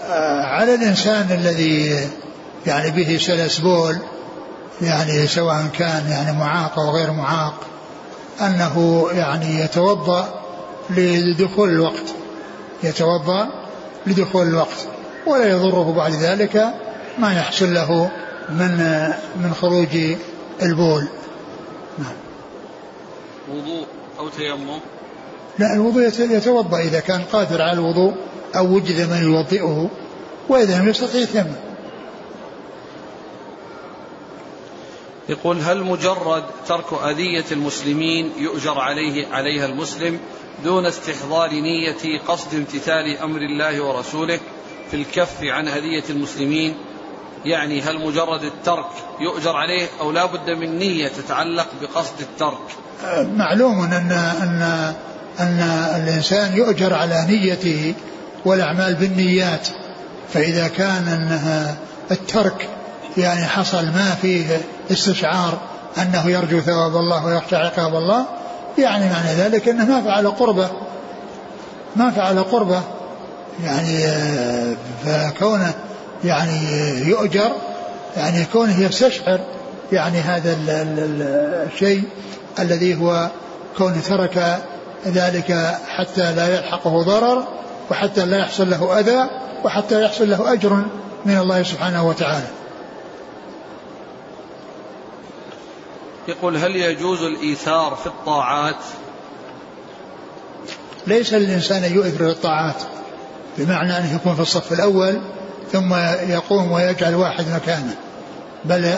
[0.04, 2.00] آه على الإنسان الذي
[2.66, 3.98] يعني به سلس بول
[4.82, 7.54] يعني سواء كان يعني معاق أو غير معاق
[8.42, 10.42] أنه يعني يتوضأ
[10.90, 12.14] لدخول الوقت.
[12.84, 13.50] يتوضأ
[14.08, 14.88] لدخول الوقت
[15.26, 16.74] ولا يضره بعد ذلك
[17.18, 18.12] ما يحصل له
[18.50, 18.78] من
[19.36, 19.98] من خروج
[20.62, 21.08] البول.
[21.99, 22.16] نعم.
[23.51, 23.86] وضوء
[24.20, 24.80] أو تيمم؟
[25.60, 28.14] لا الوضوء يتوضأ إذا كان قادر على الوضوء
[28.56, 29.89] أو وجد من يوضئه
[30.49, 31.56] وإذا لم يستطع يتيمم.
[35.30, 40.20] يقول هل مجرد ترك أذية المسلمين يؤجر عليه عليها المسلم
[40.64, 44.39] دون استحضار نية قصد امتثال أمر الله ورسوله
[44.91, 46.76] في الكف عن أذية المسلمين
[47.46, 48.86] يعني هل مجرد الترك
[49.20, 52.58] يؤجر عليه أو لا بد من نية تتعلق بقصد الترك؟
[53.36, 54.94] معلوم أن أن
[55.39, 55.60] أن
[55.96, 57.94] الإنسان يؤجر على نيته
[58.46, 59.68] والأعمال بالنيات
[60.34, 61.76] فإذا كان أنها
[62.12, 62.70] الترك
[63.18, 65.58] يعني حصل ما فيه استشعار
[65.98, 68.26] أنه يرجو ثواب الله ويخشى عقاب الله
[68.78, 70.70] يعني معنى ذلك أنه ما فعل قربة.
[71.96, 72.82] ما فعل قربة.
[73.64, 74.76] يعني آه،
[75.06, 75.74] فكونه
[76.24, 76.59] يعني
[77.09, 77.51] يؤجر
[78.17, 79.39] يعني كونه يستشعر
[79.91, 80.57] يعني هذا
[81.74, 82.03] الشيء
[82.59, 83.30] الذي هو
[83.78, 84.61] كونه ترك
[85.07, 87.47] ذلك حتى لا يلحقه ضرر
[87.91, 89.30] وحتى لا يحصل له أذى
[89.63, 90.74] وحتى يحصل له أجر
[91.26, 92.47] من الله سبحانه وتعالى.
[96.28, 98.76] يقول هل يجوز الإيثار في الطاعات؟
[101.07, 102.76] ليس للإنسان أن يؤثر الطاعات
[103.57, 105.21] بمعنى أنه يكون في الصف الأول
[105.72, 105.93] ثم
[106.30, 107.95] يقوم ويجعل واحد مكانه.
[108.66, 108.95] بل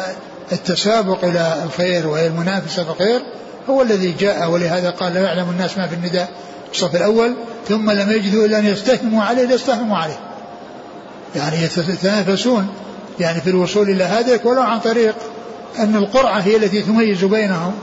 [0.51, 3.21] التسابق إلى الخير والمنافسة في الخير
[3.69, 6.29] هو الذي جاء ولهذا قال لا يعلم الناس ما في النداء
[6.71, 7.35] الصف الأول
[7.67, 10.19] ثم لم يجدوا إلا أن يستهموا عليه ليستهموا عليه.
[11.35, 12.67] يعني يتنافسون.
[13.19, 15.15] يعني في الوصول إلى هذا ولو عن طريق
[15.79, 17.73] أن القرعة هي التي تميز بينهم.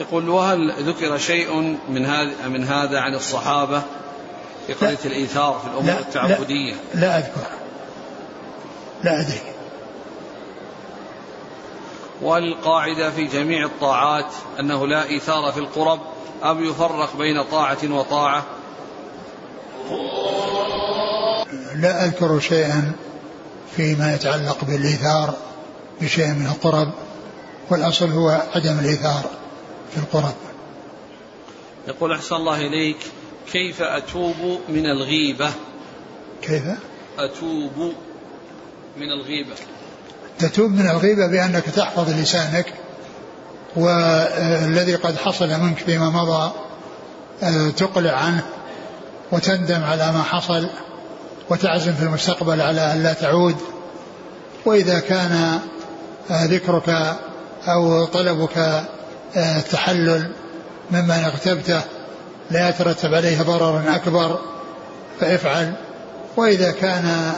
[0.00, 3.82] يقول وهل ذكر شيء من هذا من هذا عن الصحابة؟
[4.66, 6.74] في قضية الإيثار في الأمور لا التعبدية.
[6.94, 7.46] لا, لا أذكر.
[9.04, 9.40] لا أدري.
[12.22, 16.00] والقاعدة في جميع الطاعات أنه لا إيثار في القرب
[16.44, 18.44] أم يفرق بين طاعة وطاعة.
[21.74, 22.92] لا أذكر شيئا
[23.76, 25.34] فيما يتعلق بالإيثار
[26.00, 26.90] بشيء من القرب
[27.70, 29.22] والأصل هو عدم الإيثار
[29.90, 30.34] في القرب.
[31.88, 32.96] يقول أحسن الله إليك
[33.52, 35.50] كيف أتوب من الغيبة؟
[36.42, 36.62] كيف؟
[37.18, 37.92] أتوب
[38.96, 39.56] من الغيبة.
[40.38, 42.74] تتوب من الغيبة بأنك تحفظ لسانك
[43.76, 46.52] والذي قد حصل منك فيما مضى
[47.42, 48.42] آه، تقلع عنه
[49.32, 50.68] وتندم على ما حصل
[51.50, 53.56] وتعزم في المستقبل على أن لا تعود.
[54.64, 55.60] وإذا كان
[56.30, 57.16] آه، ذكرك
[57.68, 58.84] أو طلبك
[59.36, 60.30] التحلل آه،
[60.90, 61.82] ممن اغتبته
[62.52, 64.38] لا يترتب عليه ضرر أكبر
[65.20, 65.74] فافعل.
[66.36, 67.32] وإذا كان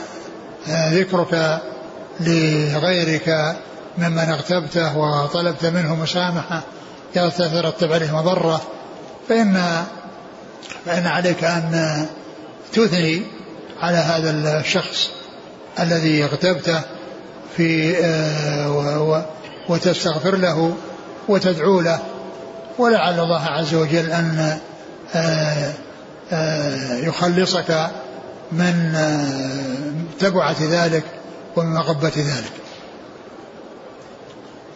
[0.69, 1.61] ذكرك
[2.19, 3.55] لغيرك
[3.97, 6.61] ممن اغتبته وطلبت منه مسامحة
[7.15, 8.61] يترتب عليه مضرة
[9.29, 9.83] فإن
[10.85, 12.05] فإن عليك أن
[12.73, 13.21] تثني
[13.81, 15.09] على هذا الشخص
[15.79, 16.81] الذي اغتبته
[17.57, 19.25] في آه،
[19.69, 20.75] وتستغفر له
[21.27, 21.99] وتدعو له.
[22.77, 24.59] ولعل الله عز وجل أن آه، آه،
[27.07, 27.91] يخلصك
[28.51, 28.93] من
[30.19, 31.03] تبعة ذلك
[31.55, 32.51] ومن مغبة ذلك.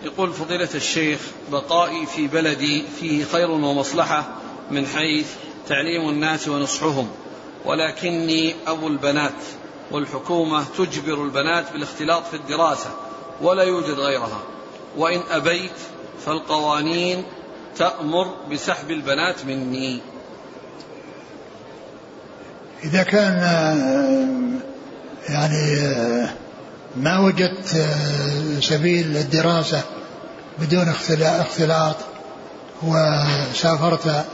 [0.04, 1.20] يقول فضيلة الشيخ
[1.52, 4.30] بقائي في بلدي فيه خير ومصلحة
[4.72, 5.28] من حيث
[5.68, 7.08] تعليم الناس ونصحهم
[7.66, 9.42] ولكني أبو البنات
[9.92, 12.90] والحكومة تجبر البنات بالاختلاط في الدراسة
[13.42, 14.42] ولا يوجد غيرها.
[14.98, 15.72] وإن أبيت
[16.26, 17.24] فالقوانين
[17.78, 20.02] تأمر بسحب البنات مني.
[22.84, 23.38] إذا كان
[25.30, 25.96] يعني
[26.96, 27.88] ما وجدت
[28.62, 29.82] سبيل للدراسة
[30.60, 31.96] بدون اختلاط
[32.84, 34.26] وسافرت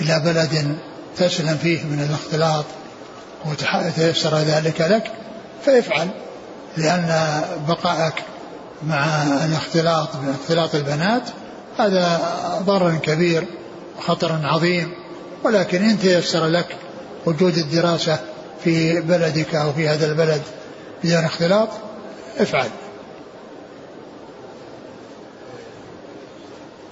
[0.00, 0.78] إلى بلد
[1.16, 2.64] تسلم فيه من الاختلاط
[3.46, 5.12] وتيسر ذلك لك
[5.66, 6.08] فافعل
[6.76, 8.14] لأن بقائك
[8.82, 10.08] مع الاختلاط
[10.40, 11.22] اختلاط البنات
[11.78, 12.20] هذا
[12.62, 13.44] ضرر كبير
[13.98, 14.92] وخطر عظيم
[15.44, 16.76] ولكن إن تيسر لك
[17.26, 18.18] وجود الدراسة
[18.64, 20.42] في بلدك أو في هذا البلد
[21.04, 21.68] بدون اختلاط
[22.38, 22.70] افعل.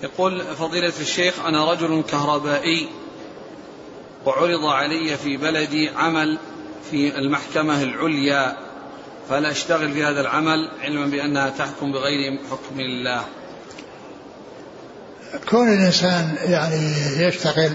[0.02, 2.88] يقول فضيلة الشيخ أنا رجل كهربائي
[4.26, 6.38] وعرض علي في بلدي عمل
[6.90, 8.56] في المحكمة العليا
[9.28, 13.24] فلا أشتغل في هذا العمل علما بأنها تحكم بغير حكم الله.
[15.50, 16.92] كون الإنسان يعني
[17.26, 17.72] يشتغل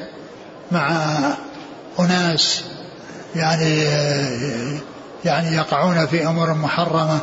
[0.72, 1.38] مع
[2.00, 2.64] أناس
[3.36, 3.84] يعني
[5.26, 7.20] يعني يقعون في أمور محرمة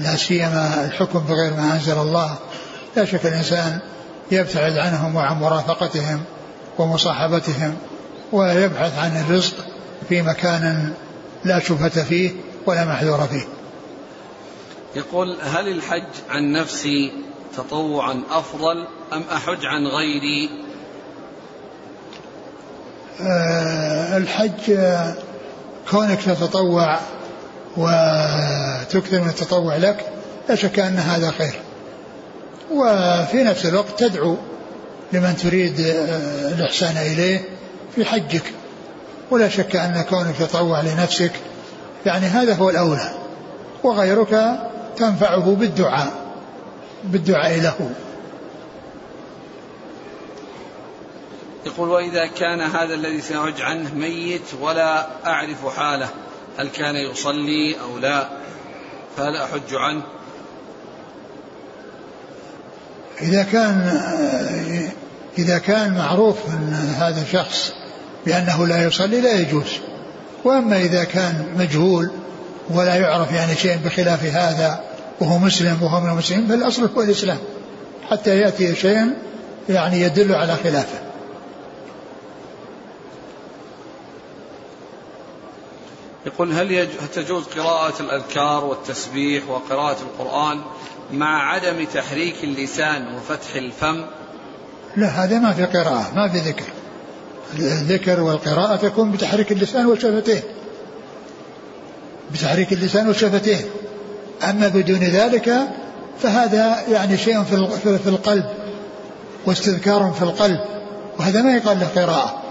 [0.00, 2.38] لا سيما الحكم بغير ما أنزل الله.
[2.96, 3.80] لا شك الإنسان
[4.30, 6.22] يبتعد عنهم وعن مرافقتهم
[6.78, 7.76] ومصاحبتهم
[8.32, 9.54] ويبحث عن الرزق
[10.08, 10.92] في مكان
[11.44, 12.30] لا شبهة فيه
[12.66, 13.44] ولا محذور فيه.
[14.96, 17.12] يقول هل الحج عن نفسي
[17.56, 20.67] تطوعا أفضل أم أحج عن غيري؟
[23.20, 24.78] الحج
[25.90, 26.98] كونك تتطوع
[27.76, 30.06] وتكثر من التطوع لك
[30.48, 31.54] لا شك أن هذا خير.
[32.70, 34.36] وفي نفس الوقت تدعو
[35.12, 37.40] لمن تريد آه، الإحسان إليه
[37.94, 38.42] في حجك.
[39.30, 41.32] ولا شك أن كونك تطوع لنفسك
[42.06, 43.10] يعني هذا هو الأولى.
[43.84, 44.58] وغيرك
[44.96, 46.12] تنفعه بالدعاء
[47.04, 47.90] بالدعاء له.
[51.66, 56.08] يقول وإذا كان هذا الذي سيعج عنه ميت ولا أعرف حاله
[56.58, 58.28] هل كان يصلي أو لا؟
[59.16, 60.02] فهل أحج عنه؟
[63.22, 64.00] إذا كان
[65.38, 67.72] إذا كان معروف أن هذا شخص
[68.26, 69.78] بأنه لا يصلي لا يجوز.
[70.44, 72.10] وأما إذا كان مجهول
[72.70, 74.80] ولا يعرف يعني شيء بخلاف هذا
[75.20, 77.38] وهو مسلم وهو من المسلمين فالأصل هو الإسلام.
[78.10, 79.12] حتى يأتي شيء
[79.68, 81.07] يعني يدل على خلافه.
[86.28, 90.60] يقول هل تجوز قراءة الأذكار والتسبيح وقراءة القرآن
[91.12, 94.04] مع عدم تحريك اللسان وفتح الفم؟
[94.96, 96.64] لا هذا ما في قراءة ما في ذكر.
[97.54, 100.42] الذكر والقراءة تكون بتحريك اللسان والشفتين.
[102.32, 103.64] بتحريك اللسان والشفتين.
[104.50, 105.54] أما بدون ذلك
[106.22, 107.42] فهذا يعني شيء
[107.82, 108.44] في القلب
[109.46, 110.60] واستذكار في القلب
[111.18, 112.42] وهذا ما يقال له قراءة.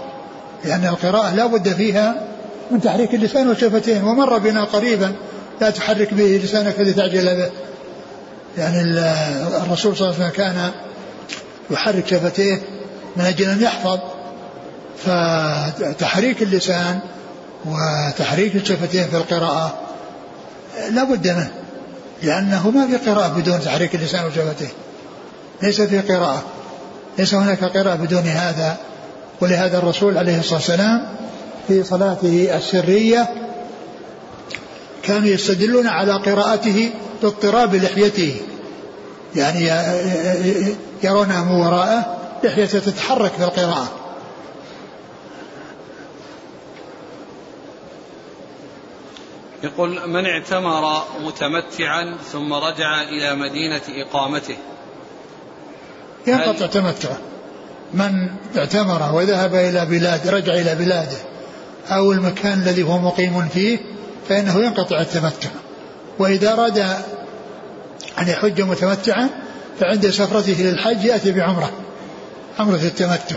[0.64, 2.27] لأن القراءة لا بد فيها
[2.70, 5.14] من تحريك اللسان والشفتين ومر بنا قريبا
[5.60, 7.50] لا تحرك به لسانك لتعجل به.
[8.58, 8.82] يعني
[9.62, 10.70] الرسول صلى الله عليه وسلم كان
[11.70, 12.62] يحرك شفتيه
[13.16, 13.98] من أجل أن يحفظ.
[15.06, 16.98] فتحريك اللسان
[17.64, 19.80] وتحريك الشفتين في القراءة
[20.90, 21.50] لا بد منه
[22.22, 24.70] لأنه ما في قراءة بدون تحريك اللسان والشفتين.
[25.62, 26.42] ليس في قراءة
[27.18, 28.76] ليس هناك قراءة بدون هذا.
[29.40, 31.02] ولهذا الرسول عليه الصلاة والسلام
[31.68, 33.28] في صلاته السرية
[35.02, 36.90] كانوا يستدلون على قراءته
[37.22, 38.40] باضطراب لحيته.
[39.36, 39.64] يعني
[41.02, 43.88] يرونه من وراءه لحيته تتحرك في القراءة.
[49.62, 54.56] يقول من اعتمر متمتعا ثم رجع إلى مدينة إقامته.
[56.26, 57.18] ينقطع تمتعه
[57.94, 61.18] من اعتمر وذهب إلى بلاد رجع إلى بلاده.
[61.90, 63.78] أو المكان الذي هو مقيم فيه
[64.28, 65.48] فإنه ينقطع التمتع.
[66.18, 66.78] وإذا أراد
[68.18, 69.28] أن يحج متمتعا
[69.80, 71.70] فعند سفرته للحج يأتي بعمرة
[72.58, 73.36] عمرة التمتع.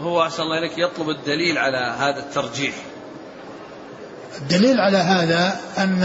[0.00, 2.74] هو أحسن الله إليك يطلب الدليل على هذا الترجيح.
[4.40, 6.02] الدليل على هذا أن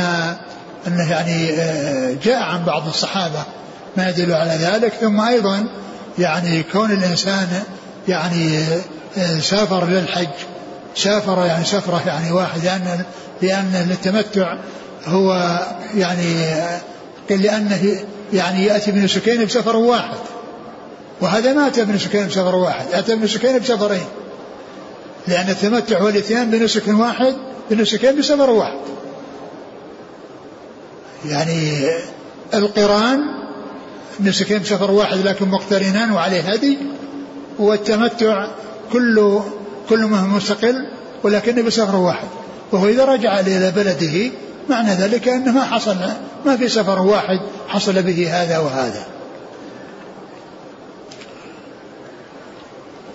[0.88, 3.44] أنه يعني آه، جاء عن بعض الصحابة
[3.98, 5.68] ما يدل على ذلك ثم أيضا
[6.20, 7.64] يعني كون الإنسان
[8.08, 8.82] يعني آه،
[9.42, 10.28] سافر للحج
[10.96, 13.04] سافر يعني سفرة يعني واحد لأن
[13.42, 14.58] لأن التمتع
[15.06, 15.60] هو
[15.96, 16.36] يعني
[17.30, 18.00] لأنه
[18.34, 20.18] يعني يأتي من سكين بسفر واحد.
[21.22, 24.06] وهذا ما أتى بنسكين بسفر واحد أتى بنسكين بسفرين.
[25.28, 27.36] لأن التمتع والإتيان بنسك واحد
[27.72, 28.80] بنسكين بسفر واحد.
[31.26, 31.88] يعني
[32.54, 33.20] القران
[34.20, 36.78] نسكين بسفر واحد لكن مقترنان وعليه هدي
[37.60, 38.48] والتمتع
[38.92, 39.42] كل
[39.90, 40.76] ما هو مستقل
[41.24, 42.28] ولكنه بسفر واحد.
[42.72, 44.32] وهو إذا رجع إلى بلده
[44.70, 45.96] معنى ذلك أنه ما حصل
[46.46, 49.06] ما في سفر واحد حصل به هذا وهذا.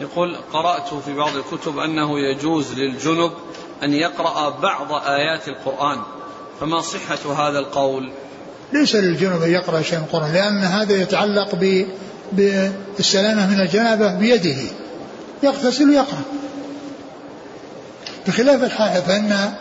[0.00, 3.30] يقول قرأت في بعض الكتب أنه يجوز للجنب
[3.82, 5.98] أن يقرأ بعض آيات القرآن.
[6.60, 8.12] فما صحة هذا القول؟
[8.72, 11.86] ليس للجنب أن يقرأ شيء من القرآن لأن هذا يتعلق ب
[12.96, 14.83] بالسلامة من الجنابة بيده.
[15.44, 16.22] يغتسل ويقرأ
[18.26, 19.54] بخلاف الحائض فإن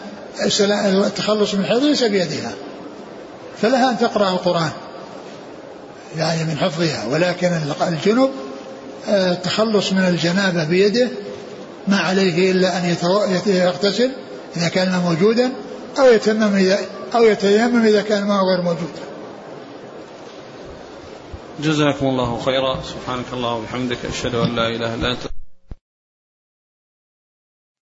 [1.06, 2.52] التخلص من الحيض ليس بيدها.
[3.62, 4.72] فلها أن تقرأ القرآن
[6.18, 7.06] يعني من حفظها.
[7.06, 7.48] ولكن
[7.88, 8.32] الجنب
[9.08, 11.08] التخلص من الجنابة بيده
[11.88, 12.96] ما عليه إلا أن
[13.46, 14.12] يغتسل
[14.58, 15.52] إذا كان موجودا
[16.00, 16.80] أو يتيمم إذا
[17.16, 18.92] أو يتيمم إذا كان الماء غير موجود.
[21.60, 22.80] جزاكم الله خيرا.
[22.84, 25.33] سبحانك الله وبحمدك أشهد أن لا إله إلا أنت.